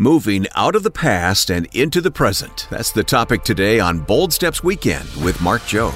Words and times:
Moving 0.00 0.46
out 0.54 0.76
of 0.76 0.82
the 0.82 0.90
past 0.90 1.50
and 1.50 1.68
into 1.74 2.00
the 2.00 2.10
present. 2.10 2.66
That's 2.70 2.90
the 2.90 3.04
topic 3.04 3.44
today 3.44 3.80
on 3.80 3.98
Bold 3.98 4.32
Steps 4.32 4.64
Weekend 4.64 5.06
with 5.22 5.38
Mark 5.42 5.60
Jobe. 5.60 5.92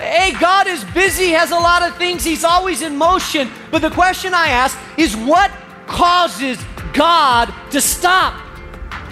Hey, 0.00 0.32
God 0.40 0.66
is 0.66 0.82
busy, 0.86 1.28
has 1.28 1.52
a 1.52 1.54
lot 1.54 1.82
of 1.82 1.96
things, 1.96 2.24
He's 2.24 2.42
always 2.42 2.82
in 2.82 2.96
motion. 2.96 3.50
But 3.70 3.82
the 3.82 3.90
question 3.90 4.34
I 4.34 4.48
ask 4.48 4.76
is 4.96 5.16
what 5.16 5.52
causes 5.86 6.58
God 6.92 7.54
to 7.70 7.80
stop? 7.80 8.34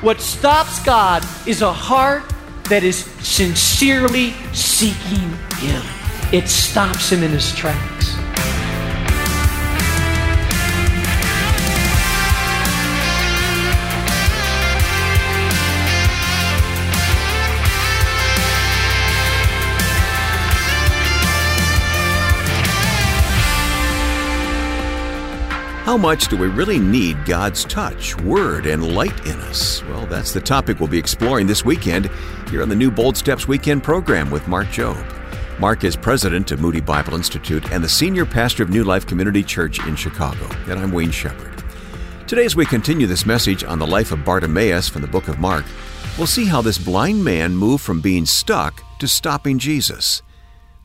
What 0.03 0.21
stops 0.21 0.84
God 0.84 1.25
is 1.46 1.62
a 1.62 1.73
heart 1.73 2.25
that 2.64 2.82
is 2.82 3.05
sincerely 3.23 4.32
seeking 4.53 5.30
Him. 5.59 5.82
It 6.32 6.48
stops 6.48 7.12
Him 7.12 7.23
in 7.23 7.30
His 7.30 7.55
tracks. 7.55 7.96
How 25.96 26.03
much 26.03 26.29
do 26.29 26.36
we 26.36 26.49
really 26.49 26.79
need 26.79 27.25
God's 27.25 27.64
touch, 27.64 28.21
word, 28.21 28.67
and 28.67 28.95
light 28.95 29.18
in 29.27 29.41
us? 29.41 29.82
Well, 29.85 30.04
that's 30.04 30.31
the 30.31 30.43
topic 30.43 30.79
we'll 30.79 30.91
be 30.91 30.99
exploring 30.99 31.46
this 31.46 31.64
weekend 31.64 32.11
here 32.50 32.61
on 32.61 32.69
the 32.69 32.75
new 32.75 32.91
Bold 32.91 33.17
Steps 33.17 33.48
Weekend 33.48 33.83
program 33.83 34.31
with 34.31 34.47
Mark 34.47 34.67
Jobe. 34.67 35.03
Mark 35.59 35.84
is 35.84 35.97
president 35.97 36.53
of 36.53 36.61
Moody 36.61 36.83
Bible 36.83 37.14
Institute 37.14 37.73
and 37.73 37.83
the 37.83 37.89
senior 37.89 38.27
pastor 38.27 38.62
of 38.62 38.69
New 38.69 38.84
Life 38.84 39.06
Community 39.06 39.42
Church 39.42 39.83
in 39.87 39.97
Chicago. 39.97 40.47
And 40.69 40.78
I'm 40.78 40.92
Wayne 40.92 41.11
Shepherd. 41.11 41.64
Today, 42.27 42.45
as 42.45 42.55
we 42.55 42.67
continue 42.67 43.06
this 43.06 43.25
message 43.25 43.65
on 43.65 43.78
the 43.78 43.87
life 43.87 44.12
of 44.12 44.23
Bartimaeus 44.23 44.91
from 44.91 45.01
the 45.01 45.09
book 45.09 45.28
of 45.28 45.39
Mark, 45.39 45.65
we'll 46.19 46.27
see 46.27 46.45
how 46.45 46.61
this 46.61 46.77
blind 46.77 47.25
man 47.25 47.57
moved 47.57 47.83
from 47.83 48.03
being 48.03 48.27
stuck 48.27 48.83
to 48.98 49.09
stopping 49.09 49.59
Jesus. 49.59 50.20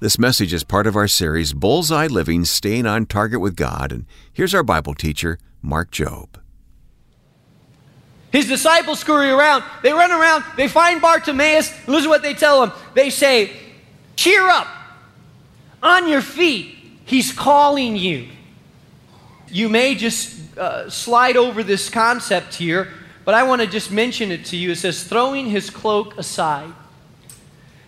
This 0.02 0.18
message 0.18 0.52
is 0.52 0.64
part 0.64 0.88
of 0.88 0.96
our 0.96 1.08
series, 1.08 1.54
Bullseye 1.54 2.08
Living 2.08 2.44
Staying 2.44 2.88
on 2.88 3.06
Target 3.06 3.40
with 3.40 3.56
God. 3.56 3.92
And 3.92 4.08
here's 4.34 4.56
our 4.56 4.64
Bible 4.64 4.96
teacher, 4.96 5.38
Mark 5.62 5.92
Jobe. 5.92 6.38
His 8.32 8.48
disciples 8.48 8.98
scurry 8.98 9.30
around. 9.30 9.64
They 9.84 9.94
run 9.94 10.12
around. 10.12 10.44
They 10.58 10.68
find 10.68 11.00
Bartimaeus. 11.00 11.88
Listen 11.88 12.06
to 12.06 12.10
what 12.10 12.24
they 12.24 12.34
tell 12.34 12.64
him. 12.64 12.72
They 12.96 13.12
say, 13.12 13.52
Cheer 14.16 14.50
up. 14.50 14.66
On 15.84 16.10
your 16.10 16.24
feet. 16.24 16.76
He's 17.06 17.32
calling 17.32 17.96
you. 17.96 18.28
You 19.50 19.70
may 19.70 19.94
just 19.94 20.58
uh, 20.58 20.90
slide 20.90 21.38
over 21.38 21.62
this 21.62 21.92
concept 21.92 22.56
here, 22.56 22.88
but 23.24 23.36
I 23.36 23.44
want 23.44 23.62
to 23.62 23.68
just 23.68 23.92
mention 23.92 24.32
it 24.32 24.46
to 24.46 24.58
you. 24.58 24.72
It 24.72 24.78
says, 24.78 25.04
throwing 25.04 25.52
his 25.52 25.70
cloak 25.70 26.18
aside. 26.18 26.74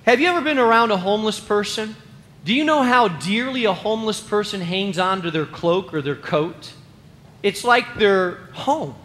Have 0.06 0.20
you 0.20 0.28
ever 0.28 0.42
been 0.42 0.60
around 0.60 0.92
a 0.92 0.98
homeless 0.98 1.40
person? 1.40 1.96
Do 2.44 2.54
you 2.54 2.66
know 2.66 2.84
how 2.84 3.08
dearly 3.08 3.64
a 3.64 3.74
homeless 3.74 4.20
person 4.20 4.60
hangs 4.60 5.00
on 5.00 5.22
to 5.22 5.32
their 5.32 5.46
cloak 5.46 5.94
or 5.94 6.02
their 6.02 6.16
coat? 6.16 6.74
It's 7.42 7.64
like 7.64 7.96
their 7.96 8.36
home. 8.52 8.96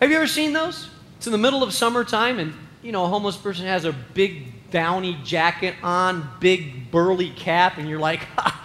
Have 0.00 0.10
you 0.10 0.16
ever 0.16 0.26
seen 0.26 0.54
those? 0.54 0.88
It's 1.18 1.26
in 1.26 1.32
the 1.32 1.38
middle 1.38 1.62
of 1.62 1.74
summertime, 1.74 2.38
and 2.38 2.54
you 2.82 2.90
know, 2.90 3.04
a 3.04 3.08
homeless 3.08 3.36
person 3.36 3.66
has 3.66 3.84
a 3.84 3.92
big 3.92 4.70
downy 4.70 5.18
jacket 5.24 5.74
on, 5.82 6.26
big 6.40 6.90
burly 6.90 7.28
cap, 7.28 7.76
and 7.76 7.86
you're 7.86 7.98
like, 7.98 8.20
ha, 8.36 8.64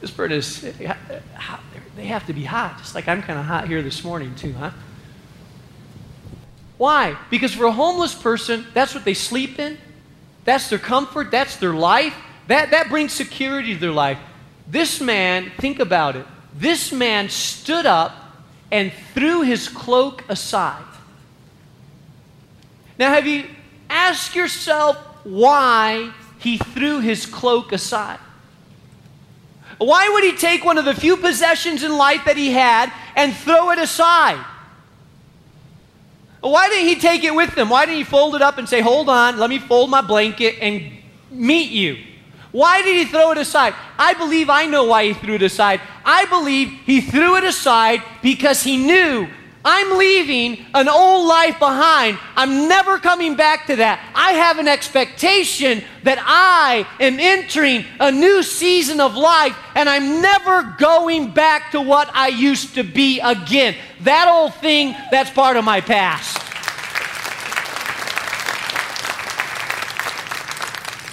this 0.00 0.10
person 0.10 0.38
is, 0.38 0.64
uh, 0.64 0.96
they 1.94 2.06
have 2.06 2.26
to 2.26 2.32
be 2.32 2.42
hot, 2.42 2.78
just 2.78 2.96
like 2.96 3.06
I'm 3.06 3.22
kind 3.22 3.38
of 3.38 3.44
hot 3.44 3.68
here 3.68 3.80
this 3.80 4.02
morning, 4.02 4.34
too, 4.34 4.52
huh? 4.54 4.72
Why? 6.78 7.16
Because 7.30 7.54
for 7.54 7.66
a 7.66 7.72
homeless 7.72 8.12
person, 8.12 8.66
that's 8.74 8.92
what 8.92 9.04
they 9.04 9.14
sleep 9.14 9.60
in, 9.60 9.78
that's 10.44 10.68
their 10.68 10.78
comfort, 10.78 11.30
that's 11.30 11.56
their 11.56 11.74
life. 11.74 12.14
That, 12.48 12.72
that 12.72 12.88
brings 12.88 13.12
security 13.12 13.74
to 13.74 13.80
their 13.80 13.92
life. 13.92 14.18
This 14.68 15.00
man, 15.00 15.52
think 15.58 15.78
about 15.78 16.16
it. 16.16 16.26
This 16.54 16.92
man 16.92 17.28
stood 17.28 17.86
up 17.86 18.16
and 18.70 18.92
threw 19.14 19.42
his 19.42 19.68
cloak 19.68 20.24
aside. 20.28 20.84
Now, 22.98 23.10
have 23.10 23.26
you 23.26 23.46
asked 23.88 24.34
yourself 24.34 24.96
why 25.24 26.12
he 26.38 26.58
threw 26.58 27.00
his 27.00 27.26
cloak 27.26 27.72
aside? 27.72 28.18
Why 29.78 30.08
would 30.08 30.24
he 30.24 30.36
take 30.36 30.64
one 30.64 30.78
of 30.78 30.84
the 30.84 30.94
few 30.94 31.16
possessions 31.16 31.82
in 31.82 31.96
life 31.96 32.24
that 32.26 32.36
he 32.36 32.50
had 32.50 32.92
and 33.16 33.34
throw 33.34 33.70
it 33.70 33.78
aside? 33.78 34.44
Why 36.42 36.68
didn't 36.68 36.88
he 36.88 36.96
take 36.96 37.22
it 37.22 37.34
with 37.34 37.56
him? 37.56 37.68
Why 37.68 37.86
didn't 37.86 37.98
he 37.98 38.04
fold 38.04 38.34
it 38.34 38.42
up 38.42 38.58
and 38.58 38.68
say, 38.68 38.80
Hold 38.80 39.08
on, 39.08 39.38
let 39.38 39.48
me 39.48 39.58
fold 39.58 39.90
my 39.90 40.00
blanket 40.00 40.56
and 40.60 40.90
meet 41.30 41.70
you? 41.70 41.96
Why 42.50 42.82
did 42.82 42.96
he 42.96 43.10
throw 43.10 43.30
it 43.30 43.38
aside? 43.38 43.74
I 43.98 44.12
believe 44.14 44.50
I 44.50 44.66
know 44.66 44.84
why 44.84 45.06
he 45.06 45.14
threw 45.14 45.36
it 45.36 45.42
aside. 45.42 45.80
I 46.04 46.26
believe 46.26 46.68
he 46.84 47.00
threw 47.00 47.36
it 47.36 47.44
aside 47.44 48.02
because 48.22 48.62
he 48.62 48.76
knew 48.76 49.28
I'm 49.64 49.96
leaving 49.96 50.64
an 50.74 50.88
old 50.88 51.28
life 51.28 51.58
behind. 51.58 52.18
I'm 52.36 52.68
never 52.68 52.98
coming 52.98 53.36
back 53.36 53.66
to 53.66 53.76
that. 53.76 54.00
I 54.14 54.32
have 54.32 54.58
an 54.58 54.66
expectation 54.66 55.82
that 56.02 56.18
I 56.20 56.86
am 56.98 57.20
entering 57.20 57.84
a 58.00 58.10
new 58.10 58.42
season 58.42 59.00
of 59.00 59.14
life 59.14 59.56
and 59.74 59.88
I'm 59.88 60.20
never 60.20 60.74
going 60.78 61.30
back 61.30 61.70
to 61.72 61.80
what 61.80 62.10
I 62.12 62.28
used 62.28 62.74
to 62.74 62.82
be 62.82 63.20
again. 63.20 63.76
That 64.00 64.28
old 64.28 64.54
thing, 64.54 64.96
that's 65.10 65.30
part 65.30 65.56
of 65.56 65.64
my 65.64 65.80
past. 65.80 66.38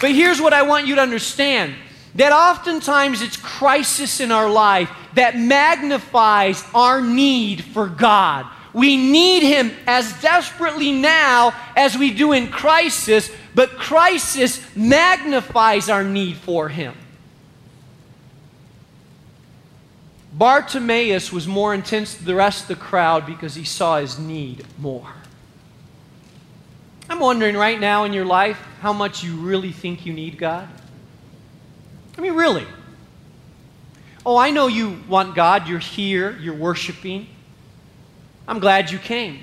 But 0.01 0.11
here's 0.11 0.41
what 0.41 0.53
I 0.53 0.63
want 0.63 0.88
you 0.88 0.95
to 0.95 1.01
understand 1.01 1.75
that 2.15 2.31
oftentimes 2.31 3.21
it's 3.21 3.38
crisis 3.38 4.19
in 4.19 4.31
our 4.31 4.49
life 4.49 4.89
that 5.13 5.37
magnifies 5.37 6.63
our 6.73 7.01
need 7.01 7.63
for 7.63 7.87
God. 7.87 8.45
We 8.73 8.97
need 8.97 9.43
Him 9.43 9.71
as 9.87 10.21
desperately 10.21 10.91
now 10.91 11.53
as 11.75 11.97
we 11.97 12.11
do 12.11 12.33
in 12.33 12.49
crisis, 12.49 13.31
but 13.55 13.71
crisis 13.71 14.63
magnifies 14.75 15.89
our 15.89 16.03
need 16.03 16.37
for 16.37 16.69
Him. 16.69 16.95
Bartimaeus 20.31 21.33
was 21.33 21.47
more 21.47 21.73
intense 21.73 22.15
than 22.15 22.25
the 22.25 22.35
rest 22.35 22.61
of 22.61 22.67
the 22.69 22.75
crowd 22.75 23.25
because 23.25 23.55
he 23.55 23.65
saw 23.65 23.99
his 23.99 24.17
need 24.17 24.63
more. 24.77 25.11
I'm 27.09 27.19
wondering 27.19 27.57
right 27.57 27.79
now 27.79 28.03
in 28.03 28.13
your 28.13 28.25
life 28.25 28.57
how 28.79 28.93
much 28.93 29.23
you 29.23 29.35
really 29.35 29.71
think 29.71 30.05
you 30.05 30.13
need 30.13 30.37
God. 30.37 30.69
I 32.17 32.21
mean, 32.21 32.35
really. 32.35 32.65
Oh, 34.25 34.38
I 34.38 34.52
know 34.52 34.68
you 34.68 35.00
want 35.07 35.35
God. 35.35 35.68
You're 35.68 35.80
here. 35.80 36.38
You're 36.40 36.56
worshiping. 36.56 37.28
I'm 38.47 38.59
glad 38.59 38.91
you 38.91 38.97
came. 38.97 39.40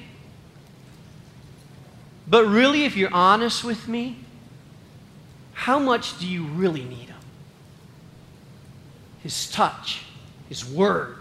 But 2.28 2.46
really, 2.46 2.84
if 2.84 2.96
you're 2.96 3.12
honest 3.12 3.62
with 3.62 3.86
me, 3.86 4.18
how 5.52 5.78
much 5.78 6.18
do 6.18 6.26
you 6.26 6.44
really 6.44 6.82
need 6.82 7.08
Him? 7.08 7.16
His 9.22 9.50
touch, 9.50 10.02
His 10.48 10.64
word, 10.64 11.16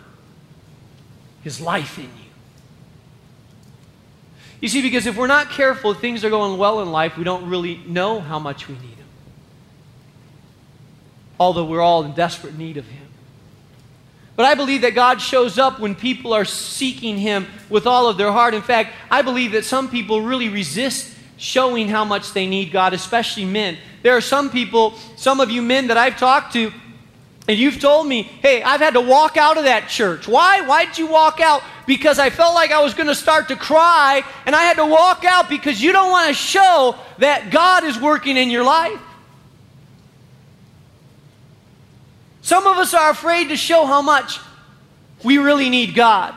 His 1.44 1.62
life 1.62 1.98
in 1.98 2.06
you. 2.06 2.10
You 4.62 4.68
see, 4.68 4.82
because 4.82 5.06
if 5.06 5.16
we're 5.16 5.28
not 5.28 5.50
careful, 5.52 5.94
things 5.94 6.26
are 6.26 6.30
going 6.30 6.58
well 6.58 6.82
in 6.82 6.92
life, 6.92 7.18
we 7.18 7.24
don't 7.24 7.48
really 7.48 7.78
know 7.86 8.20
how 8.20 8.40
much 8.40 8.68
we 8.68 8.74
need 8.76 8.84
Him. 8.84 9.08
Although 11.40 11.66
we're 11.66 11.82
all 11.82 12.04
in 12.04 12.14
desperate 12.14 12.58
need 12.58 12.78
of 12.78 12.88
Him. 12.88 13.05
But 14.36 14.46
I 14.46 14.56
believe 14.56 14.82
that 14.82 14.96
God 14.96 15.22
shows 15.22 15.58
up 15.58 15.80
when 15.80 15.96
people 15.96 16.34
are 16.34 16.46
seeking 16.46 17.18
Him 17.18 17.48
with 17.70 17.88
all 17.88 18.10
of 18.10 18.18
their 18.18 18.32
heart. 18.32 18.54
In 18.54 18.62
fact, 18.62 18.94
I 19.10 19.22
believe 19.22 19.54
that 19.54 19.64
some 19.64 19.90
people 19.90 20.22
really 20.22 20.50
resist 20.50 21.16
showing 21.38 21.88
how 21.88 22.04
much 22.06 22.34
they 22.34 22.48
need 22.48 22.72
God, 22.72 22.94
especially 22.94 23.46
men. 23.46 23.78
There 24.04 24.16
are 24.16 24.22
some 24.22 24.50
people, 24.50 24.94
some 25.16 25.40
of 25.40 25.50
you 25.50 25.62
men 25.62 25.88
that 25.88 25.98
I've 25.98 26.18
talked 26.18 26.54
to, 26.54 26.72
and 27.48 27.58
you've 27.58 27.80
told 27.80 28.08
me, 28.08 28.24
hey, 28.24 28.64
I've 28.64 28.82
had 28.82 28.96
to 28.96 29.02
walk 29.02 29.38
out 29.38 29.58
of 29.58 29.66
that 29.66 29.88
church. 29.88 30.28
Why? 30.28 30.62
Why 30.62 30.86
did 30.86 30.98
you 30.98 31.08
walk 31.08 31.40
out? 31.40 31.62
Because 31.86 32.18
I 32.18 32.30
felt 32.30 32.56
like 32.56 32.72
I 32.72 32.82
was 32.82 32.94
going 32.94 33.08
to 33.08 33.16
start 33.16 33.50
to 33.50 33.56
cry, 33.56 34.24
and 34.46 34.56
I 34.56 34.64
had 34.64 34.78
to 34.78 34.86
walk 34.86 35.24
out 35.24 35.48
because 35.48 35.82
you 35.82 35.92
don't 35.92 36.10
want 36.10 36.28
to 36.30 36.34
show 36.34 36.96
that 37.20 37.52
God 37.52 37.84
is 37.84 38.00
working 38.00 38.36
in 38.36 38.50
your 38.50 38.64
life. 38.64 39.00
Some 42.46 42.68
of 42.68 42.78
us 42.78 42.94
are 42.94 43.10
afraid 43.10 43.50
to 43.50 43.58
show 43.58 43.88
how 43.88 44.04
much 44.04 44.40
we 45.24 45.40
really 45.40 45.68
need 45.68 45.96
God. 45.96 46.36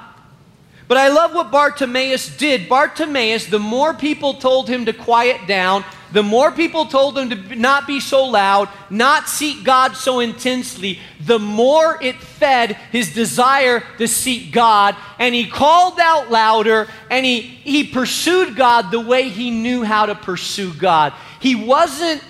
But 0.88 0.96
I 0.96 1.08
love 1.08 1.34
what 1.34 1.50
Bartimaeus 1.50 2.34
did. 2.38 2.66
Bartimaeus, 2.66 3.44
the 3.44 3.58
more 3.58 3.92
people 3.92 4.32
told 4.32 4.70
him 4.70 4.86
to 4.86 4.94
quiet 4.94 5.46
down, 5.46 5.84
the 6.10 6.22
more 6.22 6.50
people 6.50 6.86
told 6.86 7.18
him 7.18 7.28
to 7.28 7.56
not 7.56 7.86
be 7.86 8.00
so 8.00 8.24
loud, 8.24 8.70
not 8.88 9.28
seek 9.28 9.64
God 9.64 9.98
so 9.98 10.20
intensely, 10.20 10.98
the 11.20 11.38
more 11.38 11.98
it 12.00 12.16
fed 12.16 12.78
his 12.90 13.12
desire 13.12 13.84
to 13.98 14.08
seek 14.08 14.50
God. 14.50 14.96
And 15.18 15.34
he 15.34 15.46
called 15.46 16.00
out 16.00 16.30
louder 16.30 16.88
and 17.10 17.26
he, 17.26 17.42
he 17.42 17.84
pursued 17.84 18.56
God 18.56 18.90
the 18.90 18.98
way 18.98 19.28
he 19.28 19.50
knew 19.50 19.84
how 19.84 20.06
to 20.06 20.14
pursue 20.14 20.72
God. 20.72 21.12
He 21.38 21.54
wasn't, 21.54 22.22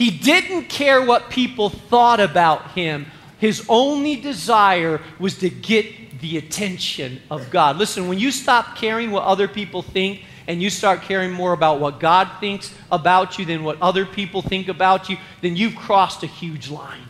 he 0.00 0.10
didn't 0.10 0.70
care 0.70 1.04
what 1.04 1.28
people 1.28 1.68
thought 1.68 2.20
about 2.20 2.70
him. 2.70 3.04
His 3.36 3.66
only 3.68 4.16
desire 4.16 5.02
was 5.18 5.36
to 5.40 5.50
get 5.50 6.20
the 6.22 6.38
attention 6.38 7.20
of 7.30 7.50
God. 7.50 7.76
Listen, 7.76 8.08
when 8.08 8.18
you 8.18 8.30
stop 8.30 8.76
caring 8.78 9.10
what 9.10 9.24
other 9.24 9.46
people 9.46 9.82
think, 9.82 10.22
and 10.46 10.62
you 10.62 10.70
start 10.70 11.02
caring 11.02 11.30
more 11.30 11.52
about 11.52 11.80
what 11.80 12.00
God 12.00 12.30
thinks 12.40 12.74
about 12.90 13.38
you 13.38 13.44
than 13.44 13.62
what 13.62 13.76
other 13.82 14.06
people 14.06 14.40
think 14.40 14.68
about 14.68 15.10
you, 15.10 15.18
then 15.42 15.54
you've 15.54 15.76
crossed 15.76 16.22
a 16.22 16.26
huge 16.26 16.70
line. 16.70 17.04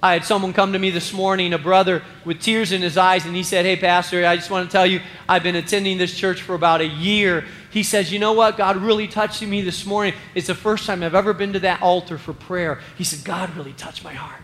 I 0.00 0.12
had 0.12 0.24
someone 0.24 0.52
come 0.52 0.72
to 0.72 0.78
me 0.78 0.90
this 0.90 1.12
morning, 1.12 1.52
a 1.52 1.58
brother 1.58 2.02
with 2.24 2.40
tears 2.40 2.70
in 2.70 2.80
his 2.80 2.96
eyes, 2.96 3.26
and 3.26 3.34
he 3.34 3.42
said, 3.42 3.66
Hey, 3.66 3.76
Pastor, 3.76 4.24
I 4.24 4.36
just 4.36 4.50
want 4.50 4.70
to 4.70 4.72
tell 4.72 4.86
you, 4.86 5.00
I've 5.28 5.42
been 5.42 5.56
attending 5.56 5.98
this 5.98 6.16
church 6.16 6.40
for 6.40 6.54
about 6.54 6.80
a 6.80 6.86
year. 6.86 7.44
He 7.70 7.82
says, 7.82 8.12
You 8.12 8.18
know 8.18 8.32
what? 8.32 8.56
God 8.56 8.76
really 8.76 9.08
touched 9.08 9.42
me 9.42 9.62
this 9.62 9.86
morning. 9.86 10.14
It's 10.34 10.48
the 10.48 10.54
first 10.54 10.86
time 10.86 11.02
I've 11.02 11.14
ever 11.14 11.32
been 11.32 11.52
to 11.54 11.60
that 11.60 11.82
altar 11.82 12.18
for 12.18 12.32
prayer. 12.32 12.80
He 12.98 13.04
said, 13.04 13.24
God 13.24 13.54
really 13.56 13.72
touched 13.72 14.04
my 14.04 14.14
heart. 14.14 14.40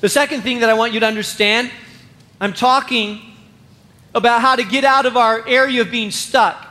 The 0.00 0.08
second 0.08 0.42
thing 0.42 0.60
that 0.60 0.70
I 0.70 0.74
want 0.74 0.92
you 0.92 1.00
to 1.00 1.06
understand 1.06 1.70
I'm 2.40 2.52
talking 2.52 3.20
about 4.16 4.40
how 4.40 4.56
to 4.56 4.64
get 4.64 4.84
out 4.84 5.06
of 5.06 5.16
our 5.16 5.46
area 5.46 5.80
of 5.80 5.92
being 5.92 6.10
stuck. 6.10 6.66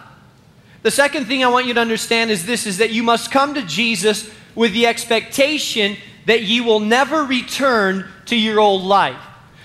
The 0.83 0.91
second 0.91 1.27
thing 1.27 1.45
I 1.45 1.47
want 1.47 1.65
you 1.65 1.73
to 1.75 1.79
understand 1.79 2.29
is 2.29 2.45
this 2.45 2.67
is 2.67 2.79
that 2.79 2.91
you 2.91 3.03
must 3.03 3.31
come 3.31 3.53
to 3.53 3.61
Jesus 3.61 4.29
with 4.53 4.73
the 4.73 4.85
expectation 4.87 5.95
that 6.25 6.43
you 6.43 6.65
will 6.65 6.81
never 6.81 7.23
return 7.23 8.05
to 8.25 8.35
your 8.35 8.59
old 8.59 8.83
life. 8.83 9.21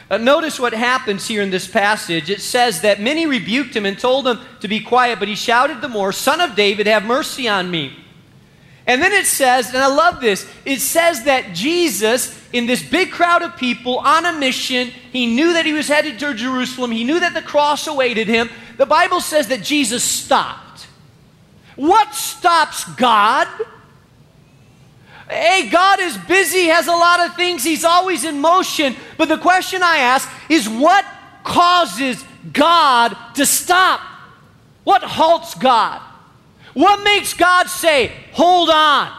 Uh, 0.09 0.19
notice 0.19 0.61
what 0.61 0.73
happens 0.73 1.27
here 1.27 1.43
in 1.43 1.51
this 1.51 1.67
passage. 1.67 2.31
It 2.31 2.41
says 2.41 2.83
that 2.83 3.01
many 3.01 3.27
rebuked 3.27 3.75
him 3.75 3.85
and 3.85 3.99
told 3.99 4.27
him 4.27 4.39
to 4.61 4.69
be 4.69 4.81
quiet, 4.81 5.19
but 5.19 5.27
he 5.27 5.35
shouted 5.35 5.81
the 5.81 5.89
more, 5.89 6.13
Son 6.13 6.41
of 6.41 6.55
David, 6.55 6.87
have 6.87 7.05
mercy 7.05 7.49
on 7.49 7.71
me. 7.71 7.93
And 8.87 9.03
then 9.03 9.11
it 9.11 9.27
says, 9.27 9.69
and 9.69 9.79
I 9.79 9.89
love 9.89 10.21
this, 10.21 10.49
it 10.65 10.81
says 10.81 11.25
that 11.25 11.55
Jesus, 11.55 12.41
in 12.53 12.67
this 12.67 12.89
big 12.89 13.11
crowd 13.11 13.43
of 13.43 13.57
people 13.57 13.99
on 13.99 14.25
a 14.25 14.39
mission, 14.39 14.93
he 15.11 15.27
knew 15.27 15.55
that 15.55 15.67
he 15.67 15.73
was 15.73 15.89
headed 15.89 16.21
to 16.21 16.35
Jerusalem, 16.35 16.93
he 16.93 17.03
knew 17.03 17.19
that 17.19 17.35
the 17.35 17.43
cross 17.43 17.89
awaited 17.89 18.29
him. 18.29 18.49
The 18.77 18.87
Bible 18.87 19.21
says 19.21 19.49
that 19.49 19.63
Jesus 19.63 20.05
stopped. 20.05 20.87
What 21.75 22.15
stops 22.15 22.85
God? 22.95 23.49
Hey, 25.29 25.69
God 25.71 26.01
is 26.01 26.17
busy, 26.19 26.67
has 26.67 26.87
a 26.87 26.93
lot 26.93 27.27
of 27.27 27.35
things, 27.35 27.65
He's 27.65 27.85
always 27.85 28.25
in 28.25 28.41
motion. 28.41 28.95
But 29.19 29.29
the 29.29 29.39
question 29.39 29.83
I 29.83 29.99
ask 29.99 30.29
is 30.49 30.69
what 30.69 31.05
causes 31.43 32.25
God 32.53 33.17
to 33.35 33.45
stop? 33.45 34.01
What 34.85 35.03
halts 35.03 35.55
God? 35.55 36.01
What 36.75 37.03
makes 37.03 37.35
God 37.35 37.69
say, 37.69 38.13
hold 38.33 38.71
on? 38.71 39.11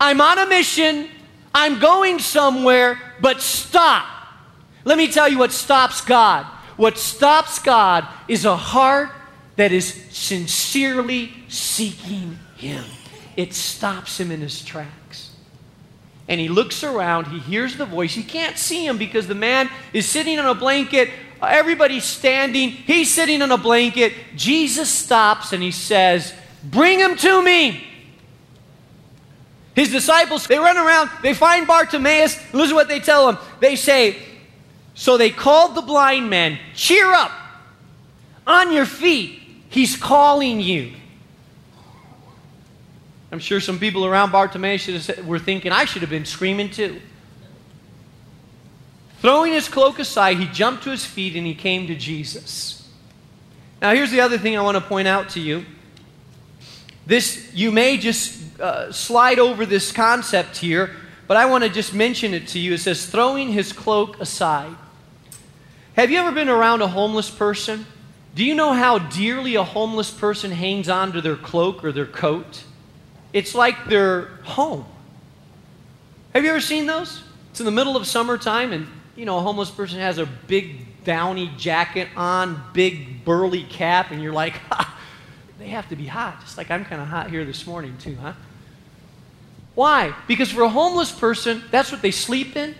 I'm 0.00 0.20
on 0.20 0.38
a 0.38 0.46
mission, 0.46 1.08
I'm 1.54 1.78
going 1.78 2.18
somewhere, 2.18 2.98
but 3.20 3.40
stop. 3.40 4.06
Let 4.84 4.98
me 4.98 5.10
tell 5.10 5.28
you 5.28 5.38
what 5.38 5.52
stops 5.52 6.00
God. 6.00 6.46
What 6.76 6.98
stops 6.98 7.58
God 7.58 8.06
is 8.28 8.44
a 8.44 8.56
heart 8.56 9.10
that 9.56 9.72
is 9.72 9.94
sincerely 10.10 11.32
seeking 11.48 12.38
Him. 12.56 12.84
It 13.36 13.54
stops 13.54 14.18
him 14.18 14.30
in 14.30 14.40
his 14.40 14.64
tracks. 14.64 15.30
And 16.26 16.40
he 16.40 16.48
looks 16.48 16.82
around, 16.82 17.26
he 17.26 17.38
hears 17.38 17.76
the 17.76 17.84
voice. 17.84 18.14
He 18.14 18.22
can't 18.22 18.56
see 18.56 18.86
him 18.86 18.96
because 18.96 19.26
the 19.26 19.34
man 19.34 19.68
is 19.92 20.08
sitting 20.08 20.38
on 20.38 20.46
a 20.46 20.54
blanket 20.54 21.10
Everybody's 21.48 22.04
standing. 22.04 22.70
He's 22.70 23.12
sitting 23.12 23.42
on 23.42 23.50
a 23.50 23.58
blanket. 23.58 24.14
Jesus 24.36 24.90
stops 24.90 25.52
and 25.52 25.62
he 25.62 25.70
says, 25.70 26.32
Bring 26.62 26.98
him 26.98 27.16
to 27.16 27.42
me. 27.42 27.84
His 29.74 29.90
disciples, 29.90 30.46
they 30.46 30.58
run 30.58 30.76
around, 30.76 31.10
they 31.22 31.34
find 31.34 31.66
Bartimaeus. 31.66 32.36
Listen 32.54 32.70
to 32.70 32.74
what 32.74 32.88
they 32.88 33.00
tell 33.00 33.28
him. 33.28 33.38
They 33.60 33.76
say, 33.76 34.18
So 34.94 35.16
they 35.16 35.30
called 35.30 35.74
the 35.74 35.82
blind 35.82 36.30
man, 36.30 36.58
Cheer 36.74 37.12
up, 37.12 37.32
on 38.46 38.72
your 38.72 38.86
feet. 38.86 39.40
He's 39.68 39.96
calling 39.96 40.60
you. 40.60 40.92
I'm 43.34 43.40
sure 43.40 43.58
some 43.58 43.80
people 43.80 44.06
around 44.06 44.30
Bartimaeus 44.30 45.10
were 45.24 45.40
thinking, 45.40 45.72
I 45.72 45.86
should 45.86 46.02
have 46.02 46.10
been 46.10 46.24
screaming 46.24 46.70
too. 46.70 47.00
Throwing 49.18 49.54
his 49.54 49.66
cloak 49.66 49.98
aside, 49.98 50.38
he 50.38 50.46
jumped 50.46 50.84
to 50.84 50.90
his 50.90 51.04
feet 51.04 51.34
and 51.34 51.44
he 51.44 51.52
came 51.52 51.88
to 51.88 51.96
Jesus. 51.96 52.88
Now, 53.82 53.92
here's 53.92 54.12
the 54.12 54.20
other 54.20 54.38
thing 54.38 54.56
I 54.56 54.62
want 54.62 54.76
to 54.76 54.80
point 54.80 55.08
out 55.08 55.30
to 55.30 55.40
you. 55.40 55.66
This, 57.06 57.50
you 57.52 57.72
may 57.72 57.96
just 57.96 58.60
uh, 58.60 58.92
slide 58.92 59.40
over 59.40 59.66
this 59.66 59.90
concept 59.90 60.58
here, 60.58 60.94
but 61.26 61.36
I 61.36 61.46
want 61.46 61.64
to 61.64 61.70
just 61.70 61.92
mention 61.92 62.34
it 62.34 62.46
to 62.48 62.60
you. 62.60 62.74
It 62.74 62.78
says, 62.78 63.04
throwing 63.04 63.50
his 63.50 63.72
cloak 63.72 64.20
aside. 64.20 64.76
Have 65.96 66.08
you 66.08 66.18
ever 66.18 66.30
been 66.30 66.48
around 66.48 66.82
a 66.82 66.88
homeless 66.88 67.30
person? 67.30 67.84
Do 68.36 68.44
you 68.44 68.54
know 68.54 68.74
how 68.74 68.98
dearly 68.98 69.56
a 69.56 69.64
homeless 69.64 70.12
person 70.12 70.52
hangs 70.52 70.88
on 70.88 71.10
to 71.14 71.20
their 71.20 71.34
cloak 71.34 71.82
or 71.82 71.90
their 71.90 72.06
coat? 72.06 72.62
It's 73.34 73.54
like 73.54 73.88
their 73.88 74.26
home. 74.44 74.86
Have 76.32 76.44
you 76.44 76.50
ever 76.50 76.60
seen 76.60 76.86
those? 76.86 77.22
It's 77.50 77.60
in 77.60 77.66
the 77.66 77.72
middle 77.72 77.96
of 77.96 78.06
summertime 78.06 78.72
and 78.72 78.86
you 79.16 79.24
know, 79.24 79.38
a 79.38 79.40
homeless 79.40 79.70
person 79.70 80.00
has 80.00 80.18
a 80.18 80.26
big 80.26 81.04
downy 81.04 81.50
jacket 81.56 82.08
on, 82.16 82.60
big 82.72 83.24
burly 83.24 83.62
cap, 83.64 84.10
and 84.10 84.22
you're 84.22 84.32
like, 84.32 84.52
ha, 84.70 84.98
they 85.58 85.68
have 85.68 85.88
to 85.90 85.96
be 85.96 86.06
hot, 86.06 86.40
just 86.40 86.58
like 86.58 86.70
I'm 86.70 86.84
kind 86.84 87.00
of 87.00 87.08
hot 87.08 87.30
here 87.30 87.44
this 87.44 87.66
morning, 87.66 87.96
too, 87.98 88.16
huh? 88.16 88.32
Why? 89.74 90.14
Because 90.26 90.50
for 90.50 90.62
a 90.62 90.68
homeless 90.68 91.12
person, 91.12 91.62
that's 91.70 91.92
what 91.92 92.02
they 92.02 92.10
sleep 92.10 92.56
in, 92.56 92.74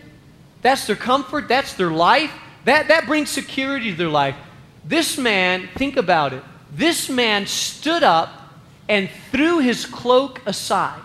that's 0.63 0.87
their 0.87 0.97
comfort, 0.97 1.49
that's 1.49 1.75
their 1.75 1.91
life, 1.91 2.33
that, 2.65 2.89
that 2.89 3.07
brings 3.07 3.31
security 3.31 3.91
to 3.91 3.97
their 3.97 4.09
life. 4.09 4.37
This 4.85 5.19
man, 5.19 5.69
think 5.77 5.97
about 5.97 6.33
it, 6.33 6.43
this 6.73 7.09
man 7.09 7.47
stood 7.47 8.03
up 8.03 8.44
and 8.89 9.09
threw 9.31 9.59
his 9.59 9.87
cloak 9.87 10.41
aside. 10.47 11.01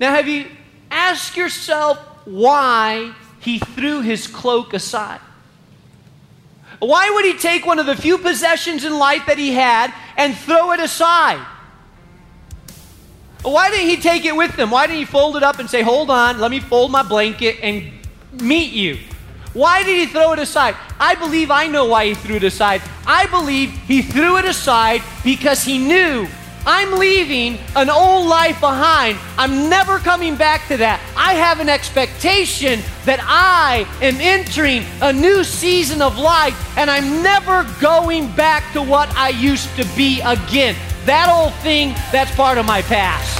Now, 0.00 0.12
have 0.14 0.28
you 0.28 0.46
asked 0.90 1.36
yourself 1.36 1.98
why 2.24 3.14
he 3.40 3.58
threw 3.58 4.00
his 4.00 4.26
cloak 4.26 4.74
aside. 4.74 5.20
Why 6.80 7.10
would 7.10 7.24
he 7.24 7.34
take 7.34 7.66
one 7.66 7.78
of 7.78 7.86
the 7.86 7.96
few 7.96 8.18
possessions 8.18 8.84
in 8.84 8.96
life 8.98 9.26
that 9.26 9.38
he 9.38 9.52
had 9.52 9.92
and 10.16 10.36
throw 10.36 10.72
it 10.72 10.80
aside? 10.80 11.44
Why 13.42 13.70
didn't 13.70 13.88
he 13.88 13.96
take 13.96 14.24
it 14.24 14.36
with 14.36 14.52
him? 14.58 14.70
Why 14.70 14.86
didn't 14.86 14.98
he 14.98 15.04
fold 15.04 15.36
it 15.36 15.42
up 15.42 15.58
and 15.58 15.70
say, 15.70 15.82
Hold 15.82 16.10
on, 16.10 16.38
let 16.38 16.50
me 16.50 16.60
fold 16.60 16.90
my 16.90 17.02
blanket 17.02 17.58
and 17.62 17.90
meet 18.32 18.72
you? 18.72 18.98
Why 19.52 19.82
did 19.82 19.98
he 19.98 20.06
throw 20.06 20.32
it 20.32 20.38
aside? 20.38 20.76
I 21.00 21.14
believe 21.14 21.50
I 21.50 21.66
know 21.66 21.86
why 21.86 22.06
he 22.06 22.14
threw 22.14 22.36
it 22.36 22.44
aside. 22.44 22.82
I 23.06 23.26
believe 23.26 23.70
he 23.70 24.02
threw 24.02 24.36
it 24.36 24.44
aside 24.44 25.02
because 25.24 25.62
he 25.64 25.78
knew 25.78 26.28
I'm 26.66 26.98
leaving 26.98 27.58
an 27.76 27.88
old 27.88 28.26
life 28.26 28.60
behind. 28.60 29.16
I'm 29.38 29.70
never 29.70 29.98
coming 29.98 30.36
back 30.36 30.68
to 30.68 30.76
that. 30.76 31.00
I 31.16 31.32
have 31.32 31.60
an 31.60 31.70
expectation 31.70 32.80
that 33.06 33.20
I 33.22 33.88
am 34.04 34.16
entering 34.20 34.84
a 35.00 35.10
new 35.10 35.44
season 35.44 36.02
of 36.02 36.18
life 36.18 36.76
and 36.76 36.90
I'm 36.90 37.22
never 37.22 37.64
going 37.80 38.30
back 38.32 38.70
to 38.74 38.82
what 38.82 39.08
I 39.16 39.30
used 39.30 39.74
to 39.76 39.84
be 39.96 40.20
again. 40.20 40.76
That 41.06 41.30
old 41.30 41.54
thing, 41.62 41.94
that's 42.12 42.34
part 42.34 42.58
of 42.58 42.66
my 42.66 42.82
past. 42.82 43.37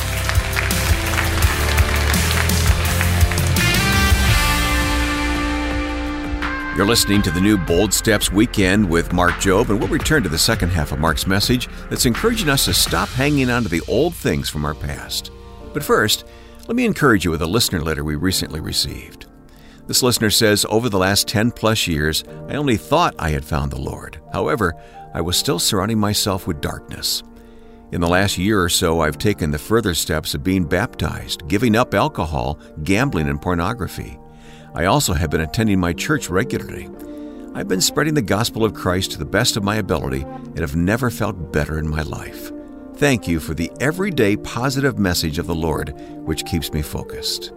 You're 6.78 6.86
listening 6.86 7.22
to 7.22 7.32
the 7.32 7.40
new 7.40 7.58
Bold 7.58 7.92
Steps 7.92 8.30
Weekend 8.30 8.88
with 8.88 9.12
Mark 9.12 9.32
Jobe, 9.32 9.70
and 9.70 9.80
we'll 9.80 9.88
return 9.88 10.22
to 10.22 10.28
the 10.28 10.38
second 10.38 10.68
half 10.68 10.92
of 10.92 11.00
Mark's 11.00 11.26
message 11.26 11.68
that's 11.90 12.06
encouraging 12.06 12.48
us 12.48 12.66
to 12.66 12.72
stop 12.72 13.08
hanging 13.08 13.50
on 13.50 13.64
to 13.64 13.68
the 13.68 13.82
old 13.88 14.14
things 14.14 14.48
from 14.48 14.64
our 14.64 14.74
past. 14.74 15.32
But 15.74 15.82
first, 15.82 16.24
let 16.68 16.76
me 16.76 16.84
encourage 16.84 17.24
you 17.24 17.32
with 17.32 17.42
a 17.42 17.48
listener 17.48 17.80
letter 17.80 18.04
we 18.04 18.14
recently 18.14 18.60
received. 18.60 19.26
This 19.88 20.04
listener 20.04 20.30
says, 20.30 20.64
Over 20.70 20.88
the 20.88 21.00
last 21.00 21.26
10 21.26 21.50
plus 21.50 21.88
years, 21.88 22.22
I 22.48 22.54
only 22.54 22.76
thought 22.76 23.16
I 23.18 23.30
had 23.30 23.44
found 23.44 23.72
the 23.72 23.80
Lord. 23.80 24.20
However, 24.32 24.72
I 25.12 25.20
was 25.20 25.36
still 25.36 25.58
surrounding 25.58 25.98
myself 25.98 26.46
with 26.46 26.60
darkness. 26.60 27.24
In 27.90 28.00
the 28.00 28.06
last 28.06 28.38
year 28.38 28.62
or 28.62 28.68
so, 28.68 29.00
I've 29.00 29.18
taken 29.18 29.50
the 29.50 29.58
further 29.58 29.94
steps 29.94 30.32
of 30.32 30.44
being 30.44 30.64
baptized, 30.64 31.48
giving 31.48 31.74
up 31.74 31.92
alcohol, 31.92 32.60
gambling, 32.84 33.28
and 33.28 33.42
pornography. 33.42 34.16
I 34.74 34.84
also 34.84 35.14
have 35.14 35.30
been 35.30 35.40
attending 35.40 35.80
my 35.80 35.92
church 35.92 36.28
regularly. 36.28 36.88
I've 37.54 37.68
been 37.68 37.80
spreading 37.80 38.14
the 38.14 38.22
gospel 38.22 38.64
of 38.64 38.74
Christ 38.74 39.12
to 39.12 39.18
the 39.18 39.24
best 39.24 39.56
of 39.56 39.64
my 39.64 39.76
ability 39.76 40.22
and 40.22 40.58
have 40.58 40.76
never 40.76 41.10
felt 41.10 41.52
better 41.52 41.78
in 41.78 41.88
my 41.88 42.02
life. 42.02 42.52
Thank 42.96 43.26
you 43.26 43.40
for 43.40 43.54
the 43.54 43.70
everyday 43.80 44.36
positive 44.36 44.98
message 44.98 45.38
of 45.38 45.46
the 45.46 45.54
Lord, 45.54 45.94
which 46.24 46.44
keeps 46.44 46.72
me 46.72 46.82
focused. 46.82 47.52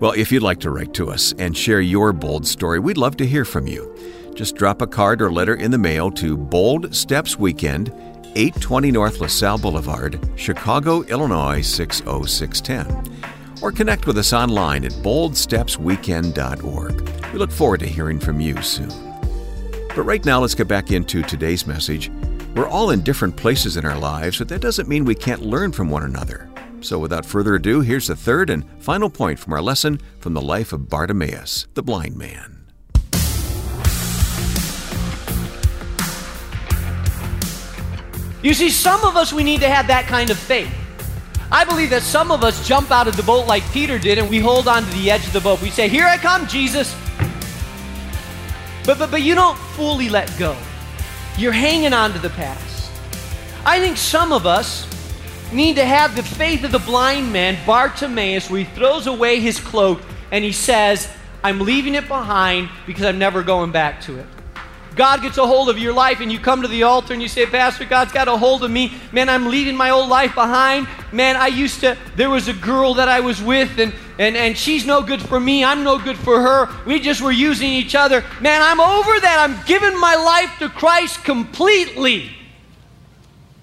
Well, 0.00 0.12
if 0.12 0.30
you'd 0.30 0.42
like 0.42 0.60
to 0.60 0.70
write 0.70 0.94
to 0.94 1.10
us 1.10 1.34
and 1.38 1.56
share 1.56 1.80
your 1.80 2.12
bold 2.12 2.46
story, 2.46 2.78
we'd 2.78 2.98
love 2.98 3.16
to 3.16 3.26
hear 3.26 3.44
from 3.44 3.66
you. 3.66 3.94
Just 4.34 4.54
drop 4.54 4.80
a 4.80 4.86
card 4.86 5.20
or 5.20 5.32
letter 5.32 5.56
in 5.56 5.72
the 5.72 5.78
mail 5.78 6.10
to 6.12 6.36
Bold 6.36 6.94
Steps 6.94 7.36
Weekend, 7.36 7.88
820 8.36 8.92
North 8.92 9.20
LaSalle 9.20 9.58
Boulevard, 9.58 10.20
Chicago, 10.36 11.02
Illinois 11.02 11.62
60610. 11.62 12.86
Or 13.62 13.72
connect 13.72 14.06
with 14.06 14.18
us 14.18 14.32
online 14.32 14.84
at 14.84 14.92
boldstepsweekend.org. 14.92 17.32
We 17.32 17.38
look 17.38 17.50
forward 17.50 17.80
to 17.80 17.86
hearing 17.86 18.18
from 18.18 18.40
you 18.40 18.60
soon. 18.62 18.92
But 19.94 20.04
right 20.04 20.24
now, 20.24 20.40
let's 20.40 20.54
get 20.54 20.68
back 20.68 20.92
into 20.92 21.22
today's 21.22 21.66
message. 21.66 22.10
We're 22.54 22.68
all 22.68 22.90
in 22.90 23.02
different 23.02 23.36
places 23.36 23.76
in 23.76 23.84
our 23.84 23.98
lives, 23.98 24.38
but 24.38 24.48
that 24.48 24.60
doesn't 24.60 24.88
mean 24.88 25.04
we 25.04 25.14
can't 25.14 25.42
learn 25.42 25.72
from 25.72 25.90
one 25.90 26.04
another. 26.04 26.48
So, 26.80 26.98
without 26.98 27.26
further 27.26 27.56
ado, 27.56 27.80
here's 27.80 28.06
the 28.06 28.14
third 28.14 28.50
and 28.50 28.64
final 28.80 29.10
point 29.10 29.38
from 29.38 29.52
our 29.52 29.60
lesson 29.60 30.00
from 30.20 30.34
the 30.34 30.40
life 30.40 30.72
of 30.72 30.88
Bartimaeus, 30.88 31.66
the 31.74 31.82
blind 31.82 32.16
man. 32.16 32.54
You 38.40 38.54
see, 38.54 38.70
some 38.70 39.04
of 39.04 39.16
us, 39.16 39.32
we 39.32 39.42
need 39.42 39.60
to 39.62 39.68
have 39.68 39.88
that 39.88 40.06
kind 40.06 40.30
of 40.30 40.38
faith. 40.38 40.72
I 41.50 41.64
believe 41.64 41.90
that 41.90 42.02
some 42.02 42.30
of 42.30 42.44
us 42.44 42.66
jump 42.66 42.90
out 42.90 43.08
of 43.08 43.16
the 43.16 43.22
boat 43.22 43.46
like 43.46 43.62
Peter 43.72 43.98
did 43.98 44.18
and 44.18 44.28
we 44.28 44.38
hold 44.38 44.68
on 44.68 44.82
to 44.84 44.90
the 44.90 45.10
edge 45.10 45.26
of 45.26 45.32
the 45.32 45.40
boat. 45.40 45.62
We 45.62 45.70
say, 45.70 45.88
Here 45.88 46.04
I 46.04 46.18
come, 46.18 46.46
Jesus. 46.46 46.94
But, 48.84 48.98
but, 48.98 49.10
but 49.10 49.22
you 49.22 49.34
don't 49.34 49.56
fully 49.56 50.08
let 50.08 50.32
go. 50.38 50.56
You're 51.38 51.52
hanging 51.52 51.92
on 51.92 52.12
to 52.12 52.18
the 52.18 52.30
past. 52.30 52.90
I 53.64 53.80
think 53.80 53.96
some 53.96 54.32
of 54.32 54.46
us 54.46 54.86
need 55.52 55.76
to 55.76 55.84
have 55.84 56.16
the 56.16 56.22
faith 56.22 56.64
of 56.64 56.72
the 56.72 56.78
blind 56.78 57.32
man, 57.32 57.56
Bartimaeus, 57.66 58.50
where 58.50 58.60
he 58.60 58.74
throws 58.74 59.06
away 59.06 59.40
his 59.40 59.58
cloak 59.58 60.02
and 60.30 60.44
he 60.44 60.52
says, 60.52 61.08
I'm 61.42 61.60
leaving 61.60 61.94
it 61.94 62.08
behind 62.08 62.68
because 62.86 63.04
I'm 63.04 63.18
never 63.18 63.42
going 63.42 63.72
back 63.72 64.00
to 64.02 64.18
it. 64.18 64.26
God 64.96 65.22
gets 65.22 65.38
a 65.38 65.46
hold 65.46 65.68
of 65.68 65.78
your 65.78 65.92
life 65.92 66.20
and 66.20 66.32
you 66.32 66.38
come 66.38 66.62
to 66.62 66.68
the 66.68 66.82
altar 66.82 67.12
and 67.12 67.22
you 67.22 67.28
say, 67.28 67.46
Pastor, 67.46 67.84
God's 67.84 68.12
got 68.12 68.26
a 68.26 68.36
hold 68.36 68.64
of 68.64 68.70
me. 68.70 68.92
Man, 69.12 69.28
I'm 69.28 69.46
leaving 69.46 69.76
my 69.76 69.90
old 69.90 70.08
life 70.08 70.34
behind. 70.34 70.88
Man, 71.12 71.36
I 71.36 71.46
used 71.46 71.80
to, 71.80 71.96
there 72.16 72.30
was 72.30 72.48
a 72.48 72.52
girl 72.52 72.94
that 72.94 73.08
I 73.08 73.20
was 73.20 73.40
with 73.40 73.78
and, 73.78 73.94
and, 74.18 74.36
and 74.36 74.58
she's 74.58 74.84
no 74.84 75.02
good 75.02 75.22
for 75.22 75.38
me. 75.38 75.64
I'm 75.64 75.84
no 75.84 75.98
good 75.98 76.16
for 76.16 76.40
her. 76.40 76.68
We 76.84 76.98
just 76.98 77.20
were 77.20 77.32
using 77.32 77.70
each 77.70 77.94
other. 77.94 78.24
Man, 78.40 78.60
I'm 78.60 78.80
over 78.80 79.20
that. 79.20 79.38
I'm 79.38 79.64
giving 79.66 79.98
my 80.00 80.16
life 80.16 80.58
to 80.58 80.68
Christ 80.68 81.22
completely. 81.22 82.30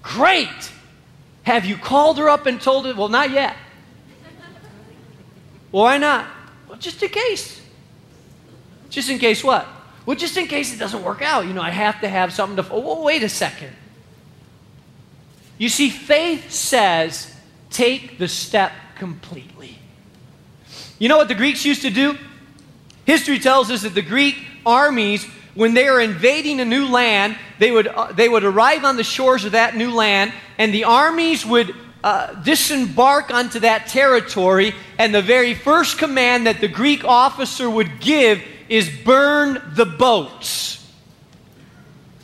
Great. 0.02 0.72
Have 1.42 1.64
you 1.64 1.76
called 1.76 2.18
her 2.18 2.28
up 2.28 2.46
and 2.46 2.60
told 2.60 2.86
her? 2.86 2.94
Well, 2.94 3.08
not 3.08 3.30
yet. 3.30 3.56
Why 5.70 5.98
not? 5.98 6.26
Well, 6.68 6.78
just 6.78 7.02
in 7.02 7.10
case. 7.10 7.60
Just 8.88 9.10
in 9.10 9.18
case 9.18 9.44
what? 9.44 9.66
Well, 10.06 10.16
just 10.16 10.36
in 10.36 10.46
case 10.46 10.72
it 10.72 10.78
doesn't 10.78 11.02
work 11.02 11.20
out, 11.20 11.46
you 11.46 11.52
know, 11.52 11.60
I 11.60 11.70
have 11.70 12.00
to 12.00 12.08
have 12.08 12.32
something 12.32 12.64
to. 12.64 12.70
Oh, 12.72 13.02
wait 13.02 13.24
a 13.24 13.28
second. 13.28 13.72
You 15.58 15.68
see, 15.68 15.90
faith 15.90 16.52
says 16.52 17.34
take 17.70 18.18
the 18.18 18.28
step 18.28 18.72
completely. 18.94 19.78
You 20.98 21.08
know 21.08 21.16
what 21.16 21.28
the 21.28 21.34
Greeks 21.34 21.64
used 21.64 21.82
to 21.82 21.90
do? 21.90 22.16
History 23.04 23.38
tells 23.38 23.70
us 23.70 23.82
that 23.82 23.94
the 23.94 24.02
Greek 24.02 24.36
armies, 24.64 25.24
when 25.54 25.74
they 25.74 25.90
were 25.90 26.00
invading 26.00 26.60
a 26.60 26.64
new 26.64 26.86
land, 26.86 27.36
they 27.58 27.70
would, 27.70 27.88
uh, 27.88 28.12
they 28.12 28.28
would 28.28 28.44
arrive 28.44 28.84
on 28.84 28.96
the 28.96 29.04
shores 29.04 29.44
of 29.44 29.52
that 29.52 29.76
new 29.76 29.92
land, 29.92 30.32
and 30.58 30.72
the 30.72 30.84
armies 30.84 31.44
would 31.44 31.74
uh, 32.04 32.34
disembark 32.42 33.30
onto 33.32 33.60
that 33.60 33.88
territory, 33.88 34.74
and 34.98 35.14
the 35.14 35.22
very 35.22 35.54
first 35.54 35.98
command 35.98 36.46
that 36.46 36.60
the 36.60 36.68
Greek 36.68 37.04
officer 37.04 37.68
would 37.68 38.00
give 38.00 38.42
is 38.68 38.90
burn 39.04 39.62
the 39.74 39.86
boats. 39.86 40.84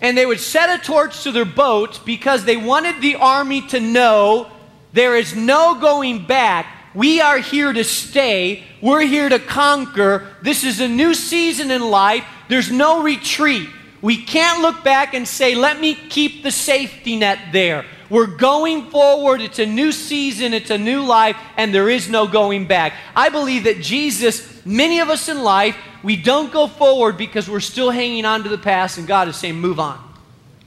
And 0.01 0.19
they 0.19 0.27
would 0.27 0.41
set 0.41 0.81
a 0.81 0.85
torch 0.85 1.23
to 1.23 1.33
their 1.33 1.45
boats 1.45 1.99
because 1.99 2.45
they 2.45 2.57
wanted 2.57 3.01
the 3.01 3.17
army 3.17 3.67
to 3.69 3.79
know 3.81 4.51
there 4.93 5.17
is 5.17 5.35
no 5.35 5.79
going 5.81 6.27
back. 6.27 6.67
We 6.95 7.21
are 7.21 7.39
here 7.39 7.73
to 7.73 7.85
stay. 7.85 8.65
We're 8.81 9.03
here 9.03 9.29
to 9.29 9.39
conquer. 9.39 10.27
This 10.43 10.65
is 10.65 10.81
a 10.81 10.89
new 10.89 11.15
season 11.15 11.71
in 11.71 11.83
life. 11.83 12.25
There's 12.49 12.71
no 12.71 13.03
retreat. 13.03 13.69
We 14.03 14.17
can't 14.17 14.61
look 14.61 14.83
back 14.83 15.15
and 15.15 15.27
say, 15.27 15.55
let 15.55 15.81
me 15.81 15.95
keep 15.95 16.43
the 16.43 16.51
safety 16.51 17.17
net 17.17 17.39
there. 17.53 17.87
We're 18.11 18.27
going 18.27 18.91
forward. 18.91 19.41
It's 19.41 19.61
a 19.61 19.65
new 19.65 19.91
season, 19.91 20.53
it's 20.53 20.71
a 20.71 20.77
new 20.77 21.03
life, 21.03 21.37
and 21.57 21.73
there 21.73 21.89
is 21.89 22.11
no 22.11 22.27
going 22.27 22.67
back. 22.67 22.93
I 23.17 23.31
believe 23.31 23.65
that 23.65 23.81
Jesus, 23.81 24.67
many 24.67 25.01
of 25.01 25.09
us 25.09 25.31
in 25.31 25.43
life, 25.43 25.77
we 26.03 26.17
don't 26.17 26.53
go 26.53 26.67
forward 26.67 27.17
because 27.17 27.49
we're 27.49 27.61
still 27.61 27.91
hanging 27.91 28.25
on 28.25 28.43
to 28.43 28.49
the 28.49 28.59
past, 28.59 28.99
and 28.99 29.07
God 29.07 29.29
is 29.29 29.37
saying, 29.37 29.57
move 29.57 29.79
on. 29.79 29.99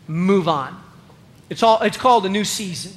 Move 0.08 0.48
on. 0.48 0.82
It's, 1.50 1.64
all, 1.64 1.82
it's 1.82 1.98
called 1.98 2.26
a 2.26 2.30
new 2.30 2.46
season. 2.46 2.94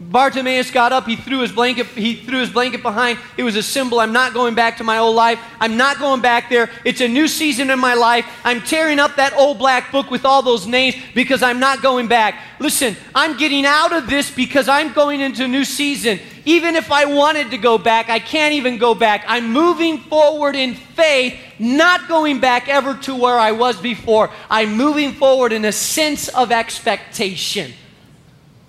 Bartimaeus 0.00 0.72
got 0.72 0.92
up, 0.92 1.06
he 1.06 1.14
threw 1.14 1.40
his 1.40 1.52
blanket, 1.52 1.86
he 1.86 2.16
threw 2.16 2.40
his 2.40 2.50
blanket 2.50 2.82
behind. 2.82 3.18
It 3.36 3.44
was 3.44 3.54
a 3.54 3.62
symbol. 3.62 4.00
I'm 4.00 4.12
not 4.12 4.34
going 4.34 4.54
back 4.54 4.78
to 4.78 4.84
my 4.84 4.98
old 4.98 5.14
life. 5.14 5.38
I'm 5.60 5.76
not 5.76 5.98
going 5.98 6.20
back 6.20 6.50
there. 6.50 6.68
It's 6.84 7.00
a 7.00 7.06
new 7.06 7.28
season 7.28 7.70
in 7.70 7.78
my 7.78 7.94
life. 7.94 8.26
I'm 8.44 8.60
tearing 8.60 8.98
up 8.98 9.16
that 9.16 9.34
old 9.34 9.58
black 9.58 9.92
book 9.92 10.10
with 10.10 10.24
all 10.24 10.42
those 10.42 10.66
names 10.66 10.96
because 11.14 11.42
I'm 11.44 11.60
not 11.60 11.80
going 11.80 12.08
back. 12.08 12.40
Listen, 12.58 12.96
I'm 13.14 13.36
getting 13.36 13.64
out 13.64 13.92
of 13.92 14.08
this 14.08 14.30
because 14.30 14.68
I'm 14.68 14.92
going 14.92 15.20
into 15.20 15.44
a 15.44 15.48
new 15.48 15.64
season. 15.64 16.18
Even 16.44 16.74
if 16.74 16.90
I 16.90 17.04
wanted 17.04 17.50
to 17.52 17.58
go 17.58 17.78
back, 17.78 18.10
I 18.10 18.18
can't 18.18 18.54
even 18.54 18.78
go 18.78 18.94
back. 18.94 19.24
I'm 19.28 19.52
moving 19.52 19.98
forward 19.98 20.56
in 20.56 20.74
faith, 20.74 21.38
not 21.60 22.08
going 22.08 22.40
back 22.40 22.68
ever 22.68 22.94
to 23.02 23.14
where 23.14 23.38
I 23.38 23.52
was 23.52 23.80
before. 23.80 24.30
I'm 24.50 24.76
moving 24.76 25.12
forward 25.12 25.52
in 25.52 25.64
a 25.64 25.72
sense 25.72 26.28
of 26.28 26.50
expectation. 26.50 27.72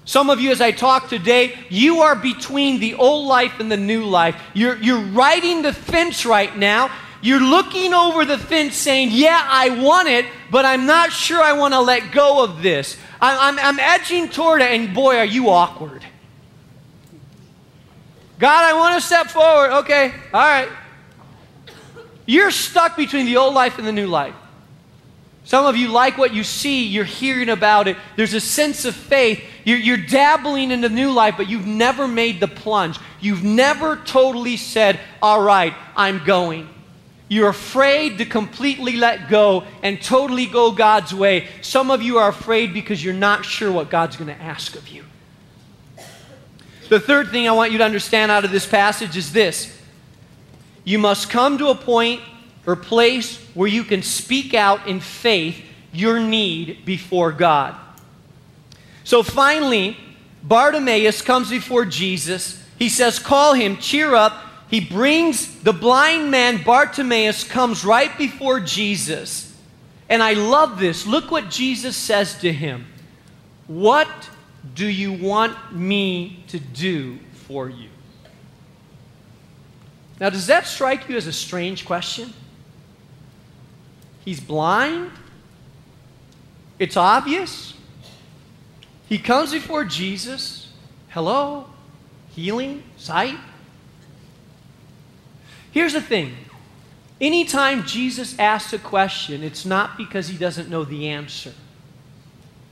Some 0.06 0.30
of 0.30 0.40
you, 0.40 0.52
as 0.52 0.62
I 0.62 0.72
talk 0.72 1.10
today, 1.10 1.58
you 1.70 2.02
are 2.02 2.16
between 2.16 2.80
the 2.80 2.94
old 2.94 3.28
life 3.28 3.60
and 3.60 3.72
the 3.72 3.78
new 3.78 4.06
life. 4.06 4.40
You're, 4.54 4.78
you're 4.78 5.02
riding 5.02 5.64
the 5.64 5.74
fence 5.74 6.28
right 6.28 6.56
now. 6.56 6.92
You're 7.24 7.42
looking 7.42 7.92
over 7.92 8.24
the 8.24 8.38
fence 8.38 8.76
saying, 8.76 9.10
Yeah, 9.12 9.42
I 9.44 9.82
want 9.82 10.08
it, 10.08 10.26
but 10.52 10.64
I'm 10.64 10.86
not 10.86 11.12
sure 11.12 11.42
I 11.42 11.54
want 11.54 11.74
to 11.74 11.82
let 11.82 12.12
go 12.12 12.44
of 12.44 12.62
this. 12.62 12.98
I'm, 13.20 13.58
I'm, 13.58 13.66
I'm 13.66 13.80
edging 13.80 14.30
toward 14.30 14.62
it, 14.62 14.72
and 14.72 14.94
boy, 14.94 15.18
are 15.18 15.26
you 15.26 15.50
awkward. 15.50 16.06
God, 18.38 18.64
I 18.64 18.78
want 18.78 19.02
to 19.02 19.06
step 19.06 19.28
forward. 19.28 19.72
Okay, 19.80 20.14
all 20.32 20.40
right. 20.40 20.70
You're 22.28 22.52
stuck 22.52 22.96
between 22.96 23.26
the 23.26 23.38
old 23.38 23.56
life 23.56 23.80
and 23.80 23.88
the 23.88 23.92
new 23.92 24.08
life. 24.08 24.36
Some 25.46 25.68
of 25.68 25.78
you 25.78 25.90
like 25.90 26.18
what 26.18 26.34
you 26.34 26.44
see, 26.44 26.88
you're 26.88 27.04
hearing 27.06 27.50
about 27.50 27.88
it. 27.88 27.98
There's 28.16 28.34
a 28.34 28.42
sense 28.42 28.84
of 28.84 28.96
faith. 28.96 29.44
You're, 29.64 29.78
you're, 29.78 29.98
dabbling 29.98 30.72
in 30.72 30.82
the 30.82 30.90
new 30.90 31.12
life, 31.12 31.36
but 31.38 31.48
you've 31.48 31.68
never 31.68 32.08
made 32.08 32.40
the 32.40 32.48
plunge. 32.48 32.98
You've 33.22 33.44
never 33.44 33.96
totally 33.96 34.58
said, 34.58 35.00
All 35.22 35.42
right, 35.42 35.74
I'm 35.96 36.24
going. 36.26 36.70
You're 37.28 37.50
afraid 37.50 38.20
to 38.20 38.26
completely 38.26 38.98
let 38.98 39.30
go 39.30 39.64
and 39.82 40.02
totally 40.02 40.48
go 40.48 40.72
God's 40.72 41.14
way. 41.14 41.48
Some 41.62 41.90
of 41.90 42.02
you 42.02 42.18
are 42.18 42.30
afraid 42.30 42.74
because 42.74 43.04
you're 43.04 43.14
not 43.14 43.46
sure 43.46 43.72
what 43.72 43.90
God's 43.90 44.16
going 44.18 44.36
to 44.36 44.42
ask 44.42 44.76
of 44.76 44.88
you. 44.88 45.06
The 46.90 47.00
third 47.00 47.30
thing 47.30 47.48
I 47.48 47.52
want 47.52 47.72
you 47.72 47.80
to 47.80 47.84
understand 47.84 48.32
out 48.32 48.46
of 48.46 48.52
this 48.52 48.68
passage 48.68 49.16
is 49.18 49.32
this 49.32 49.76
you 50.84 51.00
must 51.00 51.30
come 51.30 51.58
to 51.60 51.70
a 51.70 51.76
point 51.76 52.22
or 52.66 52.76
place 52.76 53.38
where 53.54 53.68
you 53.68 53.84
can 53.84 54.02
speak 54.02 54.54
out 54.54 54.88
in 54.88 55.00
faith 55.00 55.64
your 55.92 56.20
need 56.20 56.86
before 56.86 57.32
God. 57.32 57.76
So 59.04 59.24
finally, 59.24 59.98
Bartimaeus 60.44 61.22
comes 61.22 61.50
before 61.50 61.86
Jesus. 61.86 62.62
He 62.78 62.90
says, 62.90 63.20
Call 63.20 63.54
him, 63.54 63.78
cheer 63.78 64.14
up. 64.14 64.42
He 64.70 64.80
brings 64.80 65.62
the 65.62 65.74
blind 65.74 66.32
man, 66.32 66.64
Bartimaeus, 66.64 67.44
comes 67.44 67.86
right 67.86 68.16
before 68.18 68.60
Jesus. 68.60 69.56
And 70.10 70.22
I 70.22 70.34
love 70.34 70.80
this. 70.80 71.06
Look 71.06 71.32
what 71.32 71.50
Jesus 71.50 71.96
says 71.96 72.38
to 72.40 72.52
him 72.52 72.86
What 73.68 74.10
do 74.74 74.88
you 74.88 75.14
want 75.14 75.74
me 75.74 76.44
to 76.48 76.60
do 76.60 77.20
for 77.48 77.70
you? 77.70 77.90
Now, 80.20 80.30
does 80.30 80.48
that 80.48 80.66
strike 80.66 81.10
you 81.10 81.18
as 81.18 81.28
a 81.28 81.34
strange 81.34 81.86
question? 81.86 82.34
He's 84.26 84.40
blind. 84.40 85.12
It's 86.80 86.98
obvious. 86.98 87.76
He 89.08 89.20
comes 89.20 89.54
before 89.54 89.86
Jesus. 89.86 90.74
Hello? 91.10 91.68
Healing? 92.32 92.84
Sight? 92.98 93.38
Here's 95.72 95.94
the 95.94 96.02
thing 96.02 96.36
Anytime 97.22 97.86
Jesus 97.86 98.38
asks 98.38 98.74
a 98.74 98.80
question, 98.80 99.42
it's 99.42 99.66
not 99.66 99.98
because 99.98 100.28
he 100.28 100.38
doesn't 100.38 100.70
know 100.70 100.84
the 100.84 101.08
answer, 101.08 101.54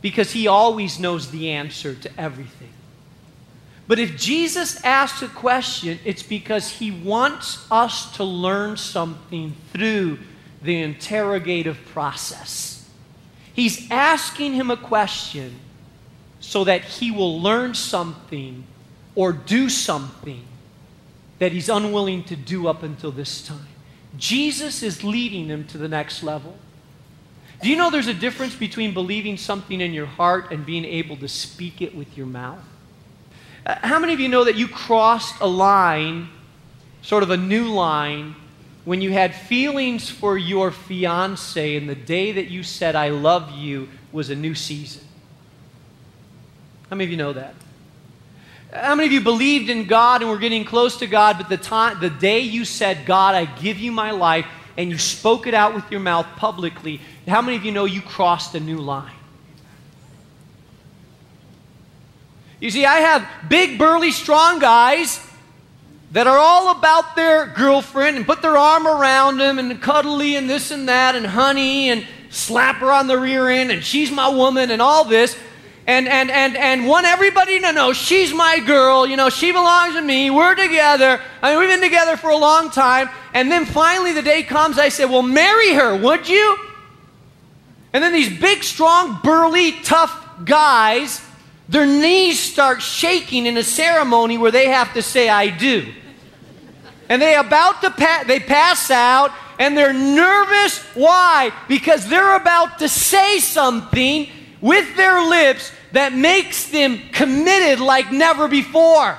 because 0.01 0.31
he 0.31 0.47
always 0.47 0.99
knows 0.99 1.31
the 1.31 1.51
answer 1.51 1.95
to 1.95 2.19
everything. 2.19 2.73
But 3.87 3.99
if 3.99 4.17
Jesus 4.17 4.83
asks 4.83 5.21
a 5.21 5.27
question, 5.27 5.99
it's 6.03 6.23
because 6.23 6.71
he 6.71 6.91
wants 6.91 7.65
us 7.71 8.15
to 8.17 8.23
learn 8.23 8.75
something 8.75 9.55
through 9.71 10.19
the 10.63 10.81
interrogative 10.81 11.77
process. 11.87 12.89
He's 13.53 13.89
asking 13.91 14.53
him 14.53 14.71
a 14.71 14.77
question 14.77 15.59
so 16.39 16.63
that 16.63 16.83
he 16.83 17.11
will 17.11 17.41
learn 17.41 17.75
something 17.75 18.63
or 19.15 19.31
do 19.31 19.69
something 19.69 20.43
that 21.39 21.51
he's 21.51 21.69
unwilling 21.69 22.23
to 22.25 22.35
do 22.35 22.67
up 22.67 22.83
until 22.83 23.11
this 23.11 23.45
time. 23.45 23.67
Jesus 24.17 24.83
is 24.83 25.03
leading 25.03 25.47
him 25.47 25.65
to 25.67 25.77
the 25.77 25.87
next 25.87 26.23
level. 26.23 26.57
Do 27.61 27.69
you 27.69 27.75
know 27.75 27.89
there's 27.89 28.07
a 28.07 28.13
difference 28.13 28.55
between 28.55 28.93
believing 28.93 29.37
something 29.37 29.79
in 29.79 29.93
your 29.93 30.05
heart 30.05 30.51
and 30.51 30.65
being 30.65 30.85
able 30.85 31.15
to 31.17 31.27
speak 31.27 31.81
it 31.81 31.95
with 31.95 32.17
your 32.17 32.25
mouth? 32.25 32.59
Uh, 33.65 33.75
how 33.81 33.99
many 33.99 34.13
of 34.13 34.19
you 34.19 34.27
know 34.27 34.43
that 34.43 34.55
you 34.55 34.67
crossed 34.67 35.39
a 35.39 35.47
line, 35.47 36.29
sort 37.01 37.23
of 37.23 37.29
a 37.29 37.37
new 37.37 37.71
line, 37.71 38.35
when 38.85 39.01
you 39.01 39.11
had 39.11 39.33
feelings 39.33 40.09
for 40.09 40.37
your 40.37 40.71
fiance 40.71 41.75
and 41.75 41.89
the 41.89 41.95
day 41.95 42.33
that 42.33 42.47
you 42.49 42.63
said, 42.63 42.95
I 42.95 43.09
love 43.09 43.51
you, 43.51 43.89
was 44.11 44.29
a 44.29 44.35
new 44.35 44.53
season? 44.53 45.03
How 46.89 46.95
many 46.95 47.05
of 47.05 47.11
you 47.11 47.17
know 47.17 47.33
that? 47.33 47.55
How 48.73 48.95
many 48.95 49.07
of 49.07 49.13
you 49.13 49.21
believed 49.21 49.69
in 49.69 49.85
God 49.85 50.21
and 50.21 50.29
were 50.29 50.37
getting 50.37 50.65
close 50.65 50.97
to 50.97 51.07
God, 51.07 51.37
but 51.37 51.47
the, 51.47 51.57
time, 51.57 51.99
the 51.99 52.09
day 52.09 52.39
you 52.39 52.65
said, 52.65 53.05
God, 53.05 53.35
I 53.35 53.45
give 53.45 53.77
you 53.77 53.91
my 53.91 54.11
life, 54.11 54.45
and 54.77 54.89
you 54.89 54.97
spoke 54.97 55.47
it 55.47 55.53
out 55.53 55.75
with 55.75 55.89
your 55.91 55.99
mouth 55.99 56.25
publicly, 56.35 56.99
how 57.27 57.41
many 57.41 57.55
of 57.55 57.63
you 57.63 57.71
know 57.71 57.85
you 57.85 58.01
crossed 58.01 58.55
a 58.55 58.59
new 58.59 58.79
line? 58.79 59.13
You 62.59 62.71
see, 62.71 62.85
I 62.85 62.97
have 62.99 63.27
big, 63.49 63.77
burly, 63.77 64.11
strong 64.11 64.59
guys 64.59 65.22
that 66.13 66.27
are 66.27 66.37
all 66.37 66.77
about 66.77 67.15
their 67.15 67.47
girlfriend 67.47 68.17
and 68.17 68.25
put 68.25 68.43
their 68.43 68.55
arm 68.55 68.85
around 68.85 69.39
them 69.39 69.57
and 69.57 69.81
cuddly 69.81 70.35
and 70.35 70.47
this 70.47 70.69
and 70.69 70.87
that 70.87 71.15
and 71.15 71.25
honey 71.25 71.89
and 71.89 72.05
slap 72.29 72.77
her 72.77 72.91
on 72.91 73.07
the 73.07 73.17
rear 73.17 73.49
end 73.49 73.71
and 73.71 73.83
she's 73.83 74.11
my 74.11 74.29
woman 74.29 74.69
and 74.69 74.81
all 74.81 75.03
this. 75.03 75.35
And 75.85 76.07
and 76.07 76.29
and 76.29 76.55
and 76.55 76.87
want 76.87 77.07
everybody 77.07 77.59
to 77.59 77.73
know 77.73 77.91
she's 77.91 78.33
my 78.33 78.59
girl 78.59 79.05
you 79.05 79.17
know 79.17 79.29
she 79.29 79.51
belongs 79.51 79.95
to 79.95 80.01
me 80.01 80.29
we're 80.29 80.55
together 80.55 81.19
I 81.41 81.49
mean, 81.49 81.59
we've 81.59 81.67
been 81.67 81.81
together 81.81 82.15
for 82.15 82.29
a 82.29 82.37
long 82.37 82.69
time. 82.69 83.09
And 83.33 83.51
then 83.51 83.65
finally 83.65 84.13
the 84.13 84.21
day 84.21 84.43
comes 84.43 84.77
i 84.77 84.87
said 84.89 85.09
well 85.09 85.23
marry 85.23 85.73
her 85.73 85.97
would 85.97 86.29
you? 86.29 86.57
And 87.91 88.01
then 88.01 88.13
these 88.13 88.39
big 88.39 88.63
strong 88.63 89.19
burly 89.23 89.73
tough 89.81 90.45
guys 90.45 91.21
their 91.67 91.87
knees 91.87 92.39
start 92.39 92.81
shaking 92.81 93.45
in 93.45 93.57
a 93.57 93.63
ceremony 93.63 94.37
where 94.37 94.51
they 94.51 94.69
have 94.69 94.93
to 94.93 95.01
say 95.01 95.27
i 95.27 95.49
do 95.49 95.91
and 97.13 97.21
they 97.21 97.35
about 97.35 97.79
to 97.83 97.91
pa- 97.91 98.23
they 98.25 98.39
pass 98.39 98.89
out 98.89 99.31
and 99.59 99.77
they're 99.77 99.93
nervous. 99.93 100.79
Why? 100.95 101.51
Because 101.67 102.09
they're 102.09 102.35
about 102.35 102.79
to 102.79 102.89
say 102.89 103.37
something 103.37 104.27
with 104.61 104.95
their 104.95 105.21
lips 105.21 105.71
that 105.91 106.13
makes 106.13 106.69
them 106.69 106.99
committed 107.11 107.79
like 107.79 108.11
never 108.11 108.47
before. 108.47 109.15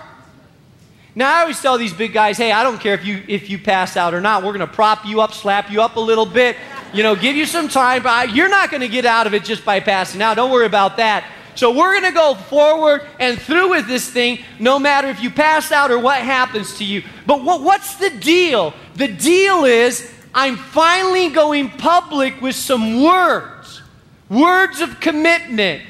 Now 1.14 1.36
i 1.36 1.40
always 1.42 1.62
tell 1.62 1.78
these 1.78 1.92
big 1.92 2.12
guys 2.12 2.36
hey 2.36 2.50
i 2.50 2.64
don't 2.64 2.80
care 2.80 2.94
if 2.94 3.04
you 3.04 3.22
if 3.28 3.48
you 3.48 3.60
pass 3.60 3.96
out 3.96 4.12
or 4.12 4.20
not. 4.20 4.42
We're 4.42 4.54
going 4.54 4.68
to 4.68 4.74
prop 4.74 5.06
you 5.06 5.20
up 5.20 5.32
slap 5.32 5.70
you 5.70 5.80
up 5.80 5.94
a 5.94 6.00
little 6.00 6.26
bit 6.26 6.56
you 6.92 7.04
know 7.04 7.14
give 7.14 7.36
you 7.36 7.46
some 7.46 7.68
time 7.68 8.02
but 8.02 8.34
you're 8.34 8.48
not 8.48 8.72
going 8.72 8.80
to 8.80 8.88
get 8.88 9.06
out 9.06 9.28
of 9.28 9.34
it 9.34 9.44
just 9.44 9.64
by 9.64 9.78
passing 9.78 10.20
out. 10.20 10.34
Don't 10.34 10.50
worry 10.50 10.66
about 10.66 10.96
that 10.96 11.24
so 11.54 11.70
we're 11.70 12.00
going 12.00 12.12
to 12.12 12.18
go 12.18 12.34
forward 12.34 13.02
and 13.20 13.40
through 13.40 13.70
with 13.70 13.86
this 13.86 14.08
thing, 14.08 14.40
no 14.58 14.78
matter 14.78 15.08
if 15.08 15.22
you 15.22 15.30
pass 15.30 15.70
out 15.70 15.90
or 15.90 15.98
what 15.98 16.20
happens 16.20 16.78
to 16.78 16.84
you. 16.84 17.02
But 17.26 17.42
what, 17.42 17.62
what's 17.62 17.96
the 17.96 18.10
deal? 18.10 18.74
The 18.96 19.08
deal 19.08 19.64
is 19.64 20.10
I'm 20.34 20.56
finally 20.56 21.30
going 21.30 21.70
public 21.70 22.40
with 22.40 22.56
some 22.56 23.02
words, 23.02 23.82
words 24.28 24.80
of 24.80 25.00
commitment. 25.00 25.82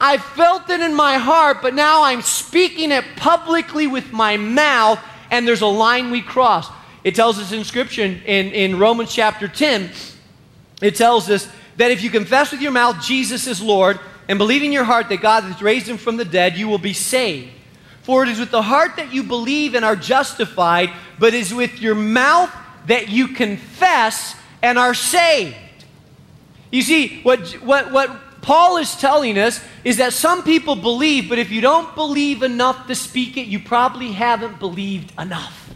I 0.00 0.16
felt 0.16 0.70
it 0.70 0.80
in 0.80 0.94
my 0.94 1.18
heart, 1.18 1.58
but 1.60 1.74
now 1.74 2.04
I'm 2.04 2.22
speaking 2.22 2.90
it 2.90 3.04
publicly 3.16 3.86
with 3.86 4.12
my 4.12 4.38
mouth, 4.38 4.98
and 5.30 5.46
there's 5.46 5.60
a 5.60 5.66
line 5.66 6.10
we 6.10 6.22
cross. 6.22 6.68
It 7.04 7.14
tells 7.14 7.38
us 7.38 7.52
in 7.52 7.64
Scripture 7.64 8.02
in, 8.02 8.16
in 8.52 8.78
Romans 8.78 9.12
chapter 9.12 9.46
10, 9.46 9.90
it 10.80 10.96
tells 10.96 11.28
us 11.28 11.46
that 11.76 11.90
if 11.90 12.02
you 12.02 12.08
confess 12.08 12.52
with 12.52 12.62
your 12.62 12.72
mouth 12.72 13.02
Jesus 13.02 13.46
is 13.46 13.60
Lord 13.62 14.00
and 14.30 14.38
believe 14.38 14.62
in 14.62 14.70
your 14.70 14.84
heart 14.84 15.08
that 15.08 15.20
God 15.20 15.42
has 15.42 15.60
raised 15.60 15.88
him 15.88 15.96
from 15.96 16.16
the 16.16 16.24
dead, 16.24 16.56
you 16.56 16.68
will 16.68 16.78
be 16.78 16.92
saved. 16.92 17.50
For 18.02 18.22
it 18.22 18.28
is 18.28 18.38
with 18.38 18.52
the 18.52 18.62
heart 18.62 18.94
that 18.94 19.12
you 19.12 19.24
believe 19.24 19.74
and 19.74 19.84
are 19.84 19.96
justified, 19.96 20.90
but 21.18 21.34
it 21.34 21.40
is 21.40 21.52
with 21.52 21.80
your 21.80 21.96
mouth 21.96 22.48
that 22.86 23.08
you 23.08 23.26
confess 23.26 24.36
and 24.62 24.78
are 24.78 24.94
saved. 24.94 25.56
You 26.70 26.82
see, 26.82 27.22
what, 27.22 27.40
what, 27.54 27.90
what 27.90 28.40
Paul 28.40 28.76
is 28.76 28.94
telling 28.94 29.36
us 29.36 29.60
is 29.82 29.96
that 29.96 30.12
some 30.12 30.44
people 30.44 30.76
believe, 30.76 31.28
but 31.28 31.40
if 31.40 31.50
you 31.50 31.60
don't 31.60 31.92
believe 31.96 32.44
enough 32.44 32.86
to 32.86 32.94
speak 32.94 33.36
it, 33.36 33.48
you 33.48 33.58
probably 33.58 34.12
haven't 34.12 34.60
believed 34.60 35.12
enough. 35.18 35.74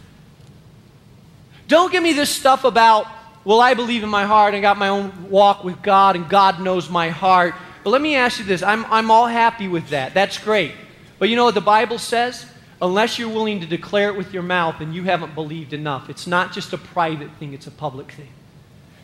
Don't 1.67 1.91
give 1.91 2.01
me 2.01 2.13
this 2.13 2.29
stuff 2.29 2.63
about, 2.63 3.05
well, 3.43 3.59
I 3.59 3.73
believe 3.73 4.01
in 4.01 4.09
my 4.09 4.23
heart 4.23 4.53
and 4.53 4.61
got 4.61 4.77
my 4.77 4.87
own 4.87 5.29
walk 5.29 5.65
with 5.65 5.81
God 5.81 6.15
and 6.15 6.29
God 6.29 6.61
knows 6.61 6.89
my 6.89 7.09
heart. 7.09 7.53
But 7.85 7.91
let 7.91 8.01
me 8.01 8.15
ask 8.15 8.39
you 8.39 8.45
this 8.45 8.63
I'm, 8.63 8.83
I'm 8.85 9.11
all 9.11 9.27
happy 9.27 9.67
with 9.67 9.89
that. 9.89 10.15
That's 10.15 10.39
great. 10.39 10.71
But 11.19 11.29
you 11.29 11.35
know 11.35 11.45
what 11.45 11.53
the 11.53 11.61
Bible 11.61 11.99
says? 11.99 12.47
Unless 12.81 13.19
you're 13.19 13.29
willing 13.29 13.61
to 13.61 13.67
declare 13.67 14.09
it 14.09 14.17
with 14.17 14.33
your 14.33 14.41
mouth 14.41 14.81
and 14.81 14.93
you 14.93 15.03
haven't 15.03 15.35
believed 15.35 15.71
enough. 15.71 16.09
It's 16.09 16.25
not 16.25 16.51
just 16.51 16.73
a 16.73 16.79
private 16.79 17.29
thing, 17.37 17.53
it's 17.53 17.67
a 17.67 17.71
public 17.71 18.11
thing. 18.11 18.27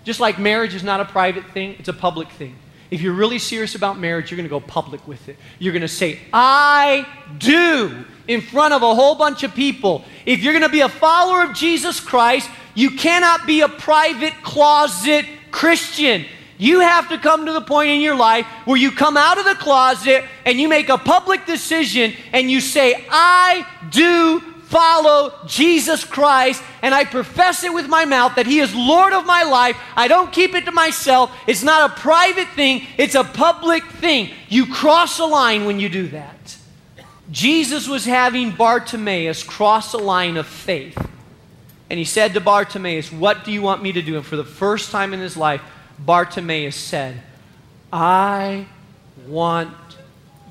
Just 0.04 0.20
like 0.20 0.39
marriage 0.39 0.74
is 0.74 0.84
not 0.84 1.00
a 1.00 1.06
private 1.06 1.46
thing, 1.52 1.76
it's 1.78 1.89
a 1.89 1.94
public 1.94 2.30
thing. 2.32 2.56
If 2.89 3.02
you're 3.02 3.13
really 3.13 3.38
serious 3.38 3.76
about 3.76 4.00
marriage, 4.00 4.32
you're 4.32 4.38
going 4.38 4.50
to 4.50 4.50
go 4.50 4.60
public 4.60 5.08
with 5.08 5.30
it. 5.30 5.38
You're 5.60 5.74
going 5.74 5.84
to 5.84 5.88
say, 5.88 6.20
I 6.34 7.08
do, 7.38 8.04
in 8.28 8.41
front 8.41 8.74
of 8.74 8.82
a 8.82 8.96
whole 8.96 9.13
bunch 9.13 9.44
of 9.44 9.54
people. 9.54 10.04
If 10.26 10.41
you're 10.41 10.54
going 10.54 10.63
to 10.63 10.70
be 10.70 10.82
a 10.82 10.89
follower 10.89 11.44
of 11.44 11.54
Jesus 11.54 12.00
Christ, 12.00 12.50
you 12.74 12.98
cannot 12.98 13.46
be 13.46 13.62
a 13.62 13.70
private 13.70 14.34
closet 14.41 15.26
Christian. 15.52 16.26
You 16.62 16.82
have 16.82 17.10
to 17.10 17.17
come 17.17 17.47
to 17.47 17.54
the 17.54 17.62
point 17.62 17.89
in 17.89 18.02
your 18.02 18.15
life 18.15 18.45
where 18.65 18.78
you 18.78 18.91
come 18.91 19.17
out 19.17 19.39
of 19.39 19.45
the 19.45 19.56
closet 19.56 20.24
and 20.45 20.60
you 20.60 20.69
make 20.69 20.89
a 20.89 20.97
public 21.00 21.47
decision 21.47 22.13
and 22.34 22.52
you 22.52 22.62
say, 22.62 23.04
I 23.10 23.65
do 23.89 24.41
follow 24.65 25.34
Jesus 25.47 26.04
Christ 26.04 26.62
and 26.84 26.93
I 26.93 27.04
profess 27.04 27.63
it 27.63 27.74
with 27.74 27.88
my 27.88 28.06
mouth 28.06 28.36
that 28.36 28.45
He 28.45 28.60
is 28.60 28.76
Lord 28.76 29.12
of 29.12 29.26
my 29.26 29.41
life. 29.41 29.76
I 29.95 30.08
don't 30.08 30.32
keep 30.32 30.54
it 30.54 30.65
to 30.65 30.71
myself. 30.71 31.36
It's 31.47 31.63
not 31.63 31.89
a 31.89 31.95
private 31.95 32.50
thing, 32.50 32.86
it's 32.95 33.15
a 33.15 33.24
public 33.24 33.84
thing. 33.84 34.30
You 34.47 34.67
cross 34.67 35.17
a 35.17 35.26
line 35.26 35.65
when 35.65 35.80
you 35.80 35.89
do 35.89 36.10
that. 36.10 36.58
Jesus 37.32 37.88
was 37.88 38.06
having 38.06 38.52
Bartimaeus 38.52 39.41
cross 39.41 39.93
a 39.93 39.97
line 39.97 40.38
of 40.38 40.45
faith. 40.45 41.10
And 41.89 41.97
he 41.97 42.06
said 42.06 42.36
to 42.36 42.39
Bartimaeus, 42.39 43.12
What 43.12 43.45
do 43.45 43.52
you 43.52 43.63
want 43.63 43.82
me 43.82 43.93
to 43.93 44.02
do? 44.04 44.15
And 44.15 44.26
for 44.26 44.36
the 44.36 44.43
first 44.43 44.91
time 44.91 45.12
in 45.12 45.19
his 45.19 45.36
life, 45.36 45.62
Bartimaeus 46.06 46.76
said, 46.76 47.22
I 47.92 48.68
want 49.28 49.76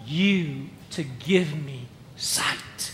you 0.07 0.69
to 0.93 1.03
give 1.03 1.65
me 1.65 1.87
sight. 2.17 2.90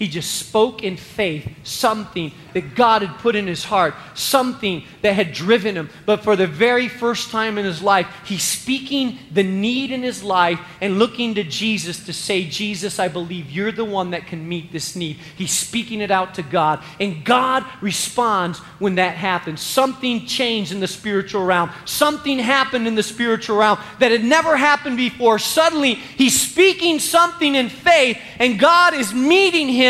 He 0.00 0.08
just 0.08 0.36
spoke 0.36 0.82
in 0.82 0.96
faith 0.96 1.46
something 1.62 2.32
that 2.54 2.74
God 2.74 3.02
had 3.02 3.18
put 3.18 3.36
in 3.36 3.46
his 3.46 3.64
heart, 3.64 3.94
something 4.14 4.82
that 5.02 5.12
had 5.12 5.34
driven 5.34 5.76
him. 5.76 5.90
But 6.06 6.24
for 6.24 6.36
the 6.36 6.46
very 6.46 6.88
first 6.88 7.30
time 7.30 7.58
in 7.58 7.66
his 7.66 7.82
life, 7.82 8.06
he's 8.24 8.42
speaking 8.42 9.18
the 9.30 9.42
need 9.42 9.90
in 9.90 10.02
his 10.02 10.22
life 10.22 10.58
and 10.80 10.98
looking 10.98 11.34
to 11.34 11.44
Jesus 11.44 12.06
to 12.06 12.14
say, 12.14 12.44
Jesus, 12.44 12.98
I 12.98 13.08
believe 13.08 13.50
you're 13.50 13.72
the 13.72 13.84
one 13.84 14.12
that 14.12 14.26
can 14.26 14.48
meet 14.48 14.72
this 14.72 14.96
need. 14.96 15.18
He's 15.36 15.52
speaking 15.52 16.00
it 16.00 16.10
out 16.10 16.34
to 16.36 16.42
God. 16.42 16.82
And 16.98 17.22
God 17.22 17.66
responds 17.82 18.58
when 18.78 18.94
that 18.94 19.16
happens. 19.16 19.60
Something 19.60 20.24
changed 20.24 20.72
in 20.72 20.80
the 20.80 20.88
spiritual 20.88 21.44
realm, 21.44 21.72
something 21.84 22.38
happened 22.38 22.88
in 22.88 22.94
the 22.94 23.02
spiritual 23.02 23.58
realm 23.58 23.78
that 23.98 24.10
had 24.10 24.24
never 24.24 24.56
happened 24.56 24.96
before. 24.96 25.38
Suddenly, 25.38 25.96
he's 25.96 26.40
speaking 26.40 27.00
something 27.00 27.54
in 27.54 27.68
faith, 27.68 28.18
and 28.38 28.58
God 28.58 28.94
is 28.94 29.12
meeting 29.12 29.68
him 29.68 29.89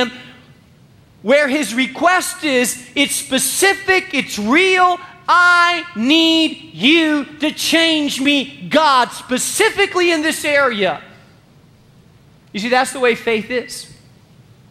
where 1.22 1.48
his 1.48 1.74
request 1.74 2.44
is 2.44 2.88
it's 2.94 3.14
specific, 3.14 4.14
it's 4.14 4.38
real. 4.38 4.98
I 5.28 5.84
need 5.94 6.74
you 6.74 7.24
to 7.38 7.52
change 7.52 8.20
me, 8.20 8.68
God, 8.68 9.10
specifically 9.10 10.10
in 10.10 10.22
this 10.22 10.44
area. 10.44 11.02
You 12.52 12.58
see, 12.58 12.68
that's 12.68 12.92
the 12.92 13.00
way 13.00 13.14
faith 13.14 13.50
is. 13.50 13.92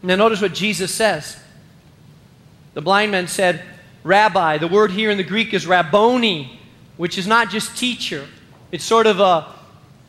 Now, 0.03 0.15
notice 0.15 0.41
what 0.41 0.53
Jesus 0.53 0.93
says. 0.93 1.37
The 2.73 2.81
blind 2.81 3.11
man 3.11 3.27
said, 3.27 3.63
rabbi. 4.03 4.57
The 4.57 4.67
word 4.67 4.91
here 4.91 5.11
in 5.11 5.17
the 5.17 5.23
Greek 5.23 5.53
is 5.53 5.65
rabboni, 5.67 6.59
which 6.97 7.17
is 7.17 7.27
not 7.27 7.49
just 7.49 7.77
teacher. 7.77 8.27
It's 8.71 8.83
sort 8.83 9.07
of 9.07 9.19
a 9.19 9.47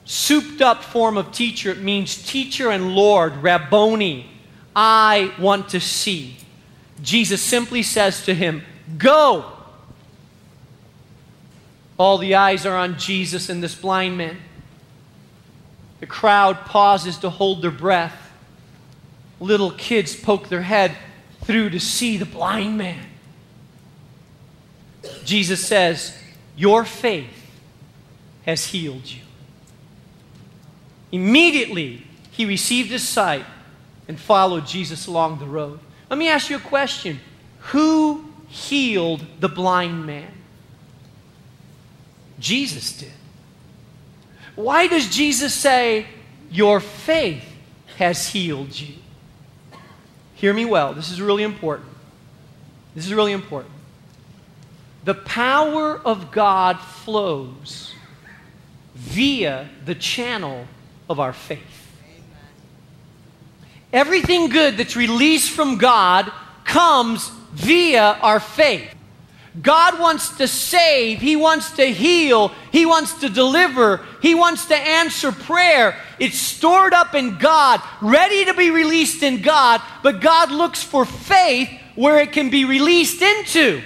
souped 0.04 0.60
up 0.60 0.82
form 0.82 1.16
of 1.16 1.32
teacher. 1.32 1.70
It 1.70 1.80
means 1.80 2.22
teacher 2.24 2.70
and 2.70 2.94
Lord, 2.94 3.36
rabboni. 3.36 4.29
I 4.74 5.32
want 5.38 5.70
to 5.70 5.80
see. 5.80 6.36
Jesus 7.02 7.42
simply 7.42 7.82
says 7.82 8.24
to 8.24 8.34
him, 8.34 8.62
Go. 8.98 9.52
All 11.98 12.18
the 12.18 12.34
eyes 12.34 12.64
are 12.64 12.76
on 12.76 12.98
Jesus 12.98 13.48
and 13.48 13.62
this 13.62 13.74
blind 13.74 14.16
man. 14.16 14.38
The 16.00 16.06
crowd 16.06 16.64
pauses 16.64 17.18
to 17.18 17.30
hold 17.30 17.62
their 17.62 17.70
breath. 17.70 18.32
Little 19.38 19.70
kids 19.70 20.16
poke 20.16 20.48
their 20.48 20.62
head 20.62 20.96
through 21.42 21.70
to 21.70 21.80
see 21.80 22.16
the 22.16 22.24
blind 22.24 22.78
man. 22.78 23.04
Jesus 25.24 25.66
says, 25.66 26.16
Your 26.56 26.84
faith 26.84 27.50
has 28.46 28.66
healed 28.66 29.06
you. 29.06 29.20
Immediately, 31.12 32.06
he 32.30 32.46
received 32.46 32.90
his 32.90 33.06
sight 33.06 33.44
and 34.08 34.18
followed 34.18 34.66
Jesus 34.66 35.06
along 35.06 35.38
the 35.38 35.46
road. 35.46 35.80
Let 36.08 36.18
me 36.18 36.28
ask 36.28 36.50
you 36.50 36.56
a 36.56 36.60
question 36.60 37.20
Who 37.58 38.24
healed 38.48 39.24
the 39.38 39.48
blind 39.48 40.06
man? 40.06 40.32
Jesus 42.38 42.96
did. 42.96 43.12
Why 44.56 44.86
does 44.86 45.08
Jesus 45.08 45.54
say, 45.54 46.06
Your 46.50 46.80
faith 46.80 47.44
has 47.96 48.28
healed 48.28 48.78
you? 48.78 48.94
Hear 50.34 50.52
me 50.54 50.64
well. 50.64 50.94
This 50.94 51.10
is 51.10 51.20
really 51.20 51.42
important. 51.42 51.88
This 52.94 53.06
is 53.06 53.14
really 53.14 53.32
important. 53.32 53.74
The 55.04 55.14
power 55.14 55.98
of 55.98 56.30
God 56.30 56.78
flows 56.80 57.94
via 58.94 59.68
the 59.84 59.94
channel 59.94 60.66
of 61.08 61.20
our 61.20 61.32
faith. 61.32 61.79
Everything 63.92 64.48
good 64.48 64.76
that's 64.76 64.96
released 64.96 65.50
from 65.50 65.78
God 65.78 66.30
comes 66.64 67.28
via 67.52 68.18
our 68.22 68.40
faith. 68.40 68.94
God 69.60 69.98
wants 69.98 70.36
to 70.36 70.46
save, 70.46 71.20
He 71.20 71.34
wants 71.34 71.72
to 71.72 71.84
heal, 71.86 72.52
He 72.70 72.86
wants 72.86 73.14
to 73.20 73.28
deliver, 73.28 74.00
He 74.22 74.34
wants 74.34 74.66
to 74.66 74.76
answer 74.76 75.32
prayer. 75.32 75.96
It's 76.20 76.38
stored 76.38 76.94
up 76.94 77.14
in 77.14 77.38
God, 77.38 77.82
ready 78.00 78.44
to 78.44 78.54
be 78.54 78.70
released 78.70 79.24
in 79.24 79.42
God, 79.42 79.82
but 80.04 80.20
God 80.20 80.52
looks 80.52 80.84
for 80.84 81.04
faith 81.04 81.68
where 81.96 82.20
it 82.20 82.32
can 82.32 82.50
be 82.50 82.64
released 82.64 83.22
into. 83.22 83.82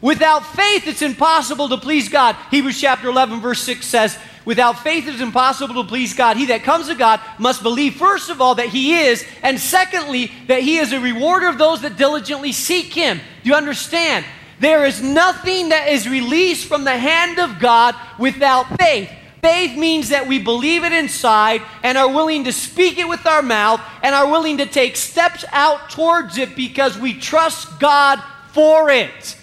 Without 0.00 0.46
faith, 0.46 0.86
it's 0.86 1.02
impossible 1.02 1.68
to 1.68 1.76
please 1.76 2.08
God. 2.08 2.36
Hebrews 2.50 2.80
chapter 2.80 3.08
11, 3.08 3.40
verse 3.40 3.62
6 3.62 3.86
says, 3.86 4.18
Without 4.44 4.80
faith, 4.80 5.06
it 5.08 5.14
is 5.14 5.20
impossible 5.20 5.82
to 5.82 5.88
please 5.88 6.12
God. 6.12 6.36
He 6.36 6.46
that 6.46 6.62
comes 6.62 6.88
to 6.88 6.94
God 6.94 7.20
must 7.38 7.62
believe, 7.62 7.94
first 7.94 8.28
of 8.28 8.40
all, 8.40 8.54
that 8.56 8.68
He 8.68 8.94
is, 8.94 9.24
and 9.42 9.58
secondly, 9.58 10.30
that 10.48 10.62
He 10.62 10.76
is 10.76 10.92
a 10.92 11.00
rewarder 11.00 11.48
of 11.48 11.58
those 11.58 11.80
that 11.82 11.96
diligently 11.96 12.52
seek 12.52 12.92
Him. 12.92 13.18
Do 13.42 13.48
you 13.48 13.54
understand? 13.54 14.24
There 14.60 14.84
is 14.84 15.02
nothing 15.02 15.70
that 15.70 15.88
is 15.88 16.08
released 16.08 16.66
from 16.68 16.84
the 16.84 16.96
hand 16.96 17.38
of 17.38 17.58
God 17.58 17.94
without 18.18 18.78
faith. 18.78 19.10
Faith 19.42 19.76
means 19.76 20.08
that 20.08 20.26
we 20.26 20.38
believe 20.38 20.84
it 20.84 20.92
inside 20.92 21.60
and 21.82 21.98
are 21.98 22.08
willing 22.08 22.44
to 22.44 22.52
speak 22.52 22.96
it 22.96 23.06
with 23.06 23.26
our 23.26 23.42
mouth 23.42 23.80
and 24.02 24.14
are 24.14 24.30
willing 24.30 24.56
to 24.58 24.64
take 24.64 24.96
steps 24.96 25.44
out 25.52 25.90
towards 25.90 26.38
it 26.38 26.56
because 26.56 26.98
we 26.98 27.12
trust 27.12 27.78
God 27.78 28.22
for 28.52 28.88
it. 28.88 29.36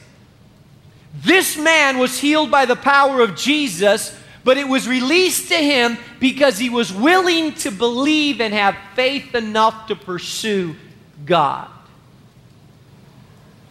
This 1.22 1.56
man 1.56 2.00
was 2.00 2.18
healed 2.18 2.50
by 2.50 2.66
the 2.66 2.76
power 2.76 3.22
of 3.22 3.36
Jesus, 3.36 4.18
but 4.44 4.58
it 4.58 4.68
was 4.68 4.88
released 4.88 5.50
to 5.50 5.56
him 5.56 5.98
because 6.20 6.58
he 6.58 6.70
was 6.70 6.92
willing 6.92 7.54
to 7.56 7.72
believe 7.72 8.42
and 8.42 8.54
have 8.54 8.76
faith 8.96 9.36
enough 9.36 9.88
to 9.88 9.96
pursue 9.96 10.76
God. 11.26 11.70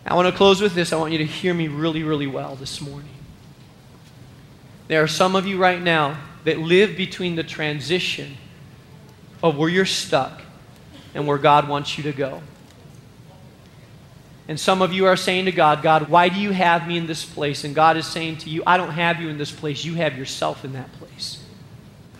I 0.06 0.14
want 0.14 0.28
to 0.28 0.32
close 0.32 0.60
with 0.60 0.74
this. 0.74 0.92
I 0.92 0.96
want 0.96 1.12
you 1.12 1.18
to 1.18 1.26
hear 1.26 1.54
me 1.54 1.68
really, 1.68 2.02
really 2.02 2.26
well 2.26 2.56
this 2.56 2.80
morning. 2.80 3.08
There 4.88 5.02
are 5.02 5.08
some 5.08 5.36
of 5.36 5.46
you 5.46 5.58
right 5.58 5.80
now 5.80 6.18
that 6.44 6.58
live 6.58 6.96
between 6.96 7.36
the 7.36 7.44
transition 7.44 8.36
of 9.42 9.56
where 9.56 9.68
you're 9.68 9.84
stuck 9.84 10.42
and 11.14 11.26
where 11.26 11.38
God 11.38 11.68
wants 11.68 11.96
you 11.96 12.04
to 12.04 12.12
go. 12.12 12.42
And 14.50 14.58
some 14.58 14.82
of 14.82 14.92
you 14.92 15.06
are 15.06 15.14
saying 15.16 15.44
to 15.44 15.52
God, 15.52 15.80
God, 15.80 16.08
why 16.08 16.28
do 16.28 16.40
you 16.40 16.50
have 16.50 16.88
me 16.88 16.98
in 16.98 17.06
this 17.06 17.24
place? 17.24 17.62
And 17.62 17.72
God 17.72 17.96
is 17.96 18.04
saying 18.04 18.38
to 18.38 18.50
you, 18.50 18.64
I 18.66 18.78
don't 18.78 18.90
have 18.90 19.20
you 19.20 19.28
in 19.28 19.38
this 19.38 19.52
place. 19.52 19.84
You 19.84 19.94
have 19.94 20.18
yourself 20.18 20.64
in 20.64 20.72
that 20.72 20.92
place. 20.94 21.40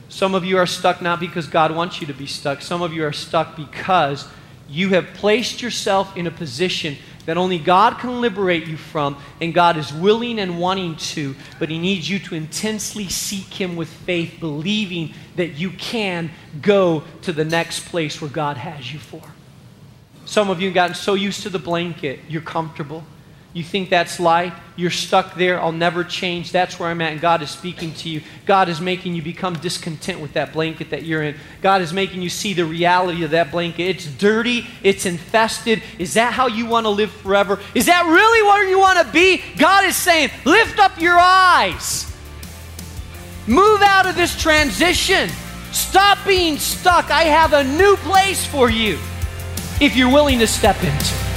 Some 0.09 0.37
of 0.37 0.45
you 0.45 0.57
are 0.57 0.66
stuck 0.66 1.03
not 1.03 1.19
because 1.19 1.49
God 1.49 1.75
wants 1.75 2.01
you 2.01 2.07
to 2.07 2.14
be 2.14 2.27
stuck. 2.27 2.62
Some 2.62 2.83
of 2.83 2.93
you 2.93 3.05
are 3.05 3.12
stuck 3.12 3.57
because 3.57 4.29
you 4.69 4.90
have 4.90 5.09
placed 5.14 5.61
yourself 5.61 6.16
in 6.16 6.29
a 6.29 6.31
position 6.31 6.97
that 7.27 7.37
only 7.37 7.59
God 7.59 7.99
can 7.99 8.21
liberate 8.21 8.69
you 8.69 8.77
from, 8.77 9.16
and 9.40 9.53
God 9.53 9.77
is 9.77 9.93
willing 9.93 10.38
and 10.38 10.61
wanting 10.61 10.95
to, 10.97 11.35
but 11.59 11.69
He 11.69 11.81
needs 11.81 12.09
you 12.09 12.21
to 12.21 12.37
intensely 12.37 13.09
seek 13.09 13.53
Him 13.53 13.75
with 13.75 13.88
faith, 13.88 14.37
believing 14.38 15.14
that 15.35 15.55
you 15.59 15.71
can 15.71 16.31
go 16.62 17.03
to 17.23 17.33
the 17.33 17.45
next 17.45 17.87
place 17.87 18.21
where 18.21 18.31
God 18.31 18.57
has 18.57 18.93
you 18.93 19.01
for. 19.01 19.21
Some 20.31 20.49
of 20.49 20.61
you 20.61 20.69
have 20.69 20.77
gotten 20.77 20.95
so 20.95 21.14
used 21.14 21.43
to 21.43 21.51
the 21.51 21.59
blanket, 21.59 22.21
you're 22.29 22.40
comfortable. 22.40 23.03
You 23.53 23.64
think 23.64 23.90
that's 23.90 24.21
life? 24.21 24.55
You're 24.77 24.93
stuck 24.93 25.35
there. 25.35 25.61
I'll 25.61 25.73
never 25.73 26.05
change. 26.05 26.53
That's 26.53 26.79
where 26.79 26.88
I'm 26.88 27.01
at. 27.01 27.11
And 27.11 27.21
God 27.21 27.43
is 27.43 27.51
speaking 27.51 27.93
to 27.95 28.09
you. 28.09 28.23
God 28.47 28.69
is 28.69 28.81
making 28.81 29.16
you 29.16 29.23
become 29.23 29.55
discontent 29.55 30.21
with 30.21 30.35
that 30.35 30.53
blanket 30.53 30.90
that 30.90 31.03
you're 31.03 31.25
in. 31.25 31.35
God 31.62 31.83
is 31.83 31.93
making 31.93 32.23
you 32.23 32.29
see 32.29 32.55
the 32.55 32.64
reality 32.64 33.25
of 33.25 33.33
that 33.33 33.51
blanket. 33.51 33.83
It's 33.83 34.07
dirty, 34.07 34.69
it's 34.85 35.05
infested. 35.05 35.83
Is 35.99 36.14
that 36.14 36.33
how 36.33 36.47
you 36.47 36.64
want 36.64 36.87
to 36.87 36.90
live 36.90 37.11
forever? 37.11 37.59
Is 37.75 37.87
that 37.87 38.07
really 38.07 38.43
where 38.47 38.69
you 38.69 38.79
want 38.79 39.05
to 39.05 39.12
be? 39.12 39.43
God 39.59 39.85
is 39.85 39.97
saying, 39.97 40.31
lift 40.45 40.79
up 40.79 41.01
your 41.01 41.19
eyes. 41.19 42.07
Move 43.49 43.83
out 43.83 44.07
of 44.07 44.14
this 44.14 44.40
transition. 44.40 45.29
Stop 45.73 46.25
being 46.25 46.57
stuck. 46.57 47.11
I 47.11 47.25
have 47.25 47.53
a 47.53 47.64
new 47.64 47.97
place 47.97 48.47
for 48.47 48.71
you 48.71 48.97
if 49.81 49.97
you're 49.97 50.12
willing 50.12 50.38
to 50.38 50.47
step 50.47 50.77
into 50.77 50.90
it. 50.90 51.31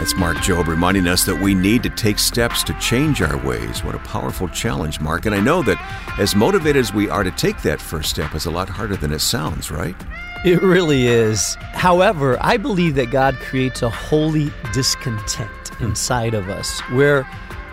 That's 0.00 0.16
Mark 0.16 0.38
Jobe 0.38 0.66
reminding 0.66 1.06
us 1.06 1.24
that 1.26 1.40
we 1.40 1.54
need 1.54 1.82
to 1.82 1.90
take 1.90 2.18
steps 2.18 2.64
to 2.64 2.72
change 2.80 3.20
our 3.20 3.36
ways. 3.46 3.84
What 3.84 3.94
a 3.94 3.98
powerful 3.98 4.48
challenge, 4.48 4.98
Mark. 4.98 5.26
And 5.26 5.34
I 5.34 5.40
know 5.40 5.62
that 5.62 5.78
as 6.18 6.34
motivated 6.34 6.80
as 6.80 6.94
we 6.94 7.10
are 7.10 7.22
to 7.22 7.30
take 7.30 7.60
that 7.62 7.80
first 7.80 8.08
step, 8.10 8.34
it's 8.34 8.46
a 8.46 8.50
lot 8.50 8.68
harder 8.68 8.96
than 8.96 9.12
it 9.12 9.18
sounds, 9.18 9.70
right? 9.70 9.94
It 10.42 10.62
really 10.62 11.06
is. 11.06 11.54
However, 11.74 12.38
I 12.40 12.56
believe 12.56 12.94
that 12.94 13.10
God 13.10 13.36
creates 13.36 13.82
a 13.82 13.90
holy 13.90 14.50
discontent 14.72 15.50
inside 15.80 16.32
of 16.32 16.48
us 16.48 16.80
where 16.92 17.28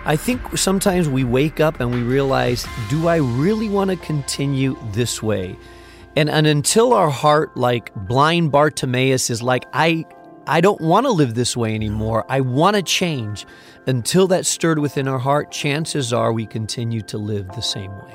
I 0.08 0.16
think 0.16 0.56
sometimes 0.56 1.06
we 1.06 1.22
wake 1.22 1.60
up 1.60 1.80
and 1.80 1.92
we 1.92 2.00
realize, 2.00 2.66
do 2.88 3.08
I 3.08 3.16
really 3.16 3.68
want 3.68 3.90
to 3.90 3.96
continue 3.96 4.78
this 4.92 5.22
way? 5.22 5.54
And, 6.16 6.30
and 6.30 6.46
until 6.46 6.94
our 6.94 7.10
heart, 7.10 7.58
like 7.58 7.94
blind 7.94 8.50
Bartimaeus, 8.50 9.28
is 9.28 9.42
like, 9.42 9.66
I, 9.74 10.06
I 10.46 10.62
don't 10.62 10.80
want 10.80 11.04
to 11.04 11.12
live 11.12 11.34
this 11.34 11.54
way 11.58 11.74
anymore. 11.74 12.24
I 12.30 12.40
want 12.40 12.76
to 12.76 12.82
change. 12.82 13.44
Until 13.86 14.26
that's 14.28 14.48
stirred 14.48 14.78
within 14.78 15.08
our 15.08 15.18
heart, 15.18 15.52
chances 15.52 16.10
are 16.14 16.32
we 16.32 16.46
continue 16.46 17.02
to 17.02 17.18
live 17.18 17.46
the 17.48 17.60
same 17.60 17.90
way. 17.90 18.14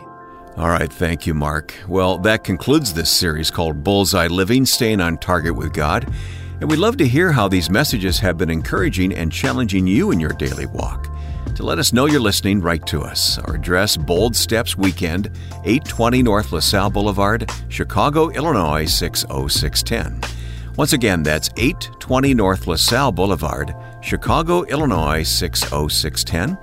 All 0.58 0.69
right, 0.69 0.91
thank 0.91 1.27
you, 1.27 1.36
Mark. 1.36 1.75
Well, 1.88 2.17
that 2.19 2.43
concludes 2.43 2.95
this 2.95 3.12
series 3.12 3.51
called 3.51 3.84
Bullseye 3.84 4.27
Living 4.27 4.65
Staying 4.65 4.99
on 4.99 5.19
Target 5.19 5.56
with 5.56 5.73
God. 5.73 6.12
And 6.60 6.71
we'd 6.71 6.79
love 6.79 6.97
to 6.97 7.08
hear 7.08 7.32
how 7.32 7.47
these 7.47 7.69
messages 7.69 8.17
have 8.17 8.39
been 8.39 8.49
encouraging 8.49 9.13
and 9.13 9.32
challenging 9.32 9.86
you 9.86 10.10
in 10.10 10.19
your 10.19 10.32
daily 10.32 10.65
walk. 10.65 11.12
To 11.55 11.63
let 11.63 11.77
us 11.77 11.93
know 11.93 12.07
you're 12.07 12.19
listening, 12.19 12.61
write 12.61 12.87
to 12.87 13.03
us. 13.03 13.37
Our 13.37 13.53
address 13.55 13.95
Bold 13.95 14.35
Steps 14.35 14.75
Weekend, 14.75 15.27
820 15.65 16.23
North 16.23 16.51
LaSalle 16.51 16.89
Boulevard, 16.89 17.51
Chicago, 17.69 18.29
Illinois 18.29 18.85
60610. 18.85 20.19
Once 20.77 20.93
again, 20.93 21.21
that's 21.21 21.51
820 21.57 22.33
North 22.33 22.65
LaSalle 22.65 23.11
Boulevard, 23.11 23.75
Chicago, 24.01 24.63
Illinois 24.63 25.21
60610, 25.21 26.57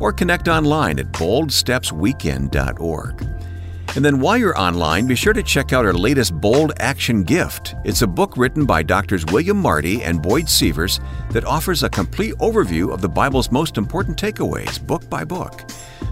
or 0.00 0.10
connect 0.10 0.48
online 0.48 0.98
at 0.98 1.12
boldstepsweekend.org. 1.12 3.39
And 3.96 4.04
then 4.04 4.20
while 4.20 4.38
you're 4.38 4.58
online, 4.58 5.08
be 5.08 5.16
sure 5.16 5.32
to 5.32 5.42
check 5.42 5.72
out 5.72 5.84
our 5.84 5.92
latest 5.92 6.40
Bold 6.40 6.72
Action 6.78 7.24
Gift. 7.24 7.74
It's 7.84 8.02
a 8.02 8.06
book 8.06 8.36
written 8.36 8.64
by 8.64 8.84
Doctors 8.84 9.26
William 9.26 9.56
Marty 9.56 10.02
and 10.02 10.22
Boyd 10.22 10.48
Seevers 10.48 11.00
that 11.32 11.44
offers 11.44 11.82
a 11.82 11.90
complete 11.90 12.34
overview 12.36 12.92
of 12.92 13.00
the 13.00 13.08
Bible's 13.08 13.50
most 13.50 13.76
important 13.76 14.16
takeaways, 14.16 14.84
book 14.86 15.10
by 15.10 15.24
book. 15.24 15.68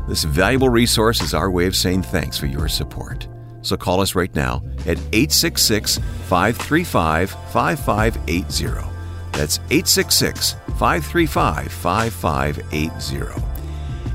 This 0.08 0.24
valuable 0.24 0.70
resource 0.70 1.20
is 1.20 1.34
our 1.34 1.50
way 1.50 1.66
of 1.66 1.76
saying 1.76 2.02
thanks 2.02 2.36
for 2.36 2.46
your 2.46 2.68
support. 2.68 3.28
So 3.62 3.76
call 3.76 4.00
us 4.00 4.14
right 4.16 4.34
now 4.34 4.62
at 4.80 4.98
866 5.12 5.98
535 5.98 7.30
5580. 7.30 8.88
That's 9.32 9.58
866 9.70 10.52
535 10.78 11.72
5580. 11.72 13.57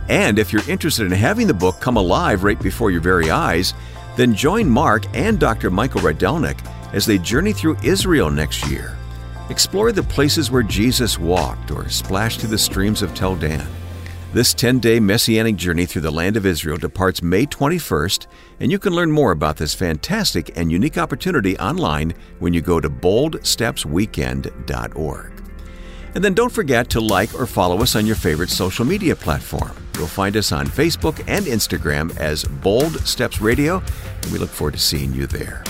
And 0.09 0.37
if 0.37 0.51
you're 0.51 0.69
interested 0.69 1.05
in 1.05 1.11
having 1.11 1.47
the 1.47 1.53
book 1.53 1.79
come 1.79 1.97
alive 1.97 2.43
right 2.43 2.61
before 2.61 2.91
your 2.91 3.01
very 3.01 3.31
eyes, 3.31 3.73
then 4.15 4.35
join 4.35 4.69
Mark 4.69 5.05
and 5.13 5.39
Dr. 5.39 5.71
Michael 5.71 6.01
Rydelnik 6.01 6.59
as 6.93 7.05
they 7.05 7.17
journey 7.17 7.53
through 7.53 7.77
Israel 7.83 8.29
next 8.29 8.69
year. 8.69 8.97
Explore 9.49 9.91
the 9.91 10.03
places 10.03 10.51
where 10.51 10.63
Jesus 10.63 11.19
walked 11.19 11.71
or 11.71 11.89
splash 11.89 12.37
through 12.37 12.49
the 12.49 12.57
streams 12.57 13.01
of 13.01 13.13
Tel 13.13 13.35
Dan. 13.35 13.67
This 14.33 14.53
10 14.53 14.79
day 14.79 14.99
messianic 14.99 15.55
journey 15.57 15.85
through 15.85 16.01
the 16.01 16.11
land 16.11 16.37
of 16.37 16.45
Israel 16.45 16.77
departs 16.77 17.21
May 17.21 17.45
21st, 17.45 18.27
and 18.59 18.71
you 18.71 18.79
can 18.79 18.93
learn 18.93 19.11
more 19.11 19.31
about 19.31 19.57
this 19.57 19.75
fantastic 19.75 20.57
and 20.57 20.71
unique 20.71 20.97
opportunity 20.97 21.57
online 21.59 22.13
when 22.39 22.53
you 22.53 22.61
go 22.61 22.79
to 22.79 22.89
boldstepsweekend.org. 22.89 25.42
And 26.15 26.23
then 26.23 26.33
don't 26.33 26.51
forget 26.51 26.89
to 26.91 26.99
like 26.99 27.33
or 27.33 27.47
follow 27.47 27.81
us 27.81 27.95
on 27.95 28.05
your 28.05 28.15
favorite 28.15 28.49
social 28.49 28.85
media 28.85 29.15
platform. 29.15 29.71
You'll 29.95 30.07
find 30.07 30.37
us 30.37 30.51
on 30.51 30.67
Facebook 30.67 31.23
and 31.27 31.45
Instagram 31.45 32.15
as 32.17 32.43
Bold 32.43 32.99
Steps 33.07 33.41
Radio, 33.41 33.81
and 34.21 34.31
we 34.31 34.37
look 34.37 34.49
forward 34.49 34.73
to 34.73 34.79
seeing 34.79 35.13
you 35.13 35.25
there. 35.25 35.63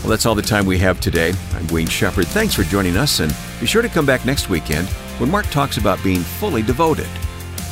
Well, 0.00 0.10
that's 0.10 0.26
all 0.26 0.34
the 0.34 0.42
time 0.42 0.66
we 0.66 0.78
have 0.78 1.00
today. 1.00 1.32
I'm 1.54 1.66
Wayne 1.68 1.88
Shepherd. 1.88 2.26
Thanks 2.28 2.54
for 2.54 2.62
joining 2.62 2.96
us, 2.96 3.20
and 3.20 3.34
be 3.58 3.66
sure 3.66 3.82
to 3.82 3.88
come 3.88 4.06
back 4.06 4.24
next 4.24 4.48
weekend 4.48 4.88
when 5.18 5.30
Mark 5.30 5.46
talks 5.46 5.76
about 5.76 6.02
being 6.04 6.20
fully 6.20 6.62
devoted. 6.62 7.08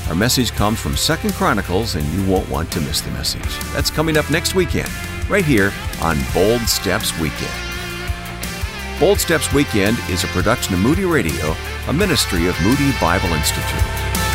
Our 0.09 0.15
message 0.15 0.53
comes 0.53 0.81
from 0.81 0.97
Second 0.97 1.35
Chronicles, 1.35 1.95
and 1.95 2.07
you 2.13 2.31
won't 2.31 2.49
want 2.49 2.71
to 2.73 2.81
miss 2.81 3.01
the 3.01 3.11
message. 3.11 3.59
That's 3.73 3.91
coming 3.91 4.17
up 4.17 4.31
next 4.31 4.55
weekend, 4.55 4.91
right 5.29 5.45
here 5.45 5.73
on 6.01 6.17
Bold 6.33 6.63
Steps 6.63 7.19
Weekend. 7.19 7.66
Bold 8.99 9.21
Steps 9.21 9.53
Weekend 9.53 9.99
is 10.09 10.25
a 10.25 10.29
production 10.29 10.73
of 10.73 10.81
Moody 10.81 11.05
Radio, 11.05 11.55
a 11.89 11.93
ministry 11.93 12.47
of 12.47 12.59
Moody 12.63 12.93
Bible 12.99 13.29
Institute. 13.29 14.26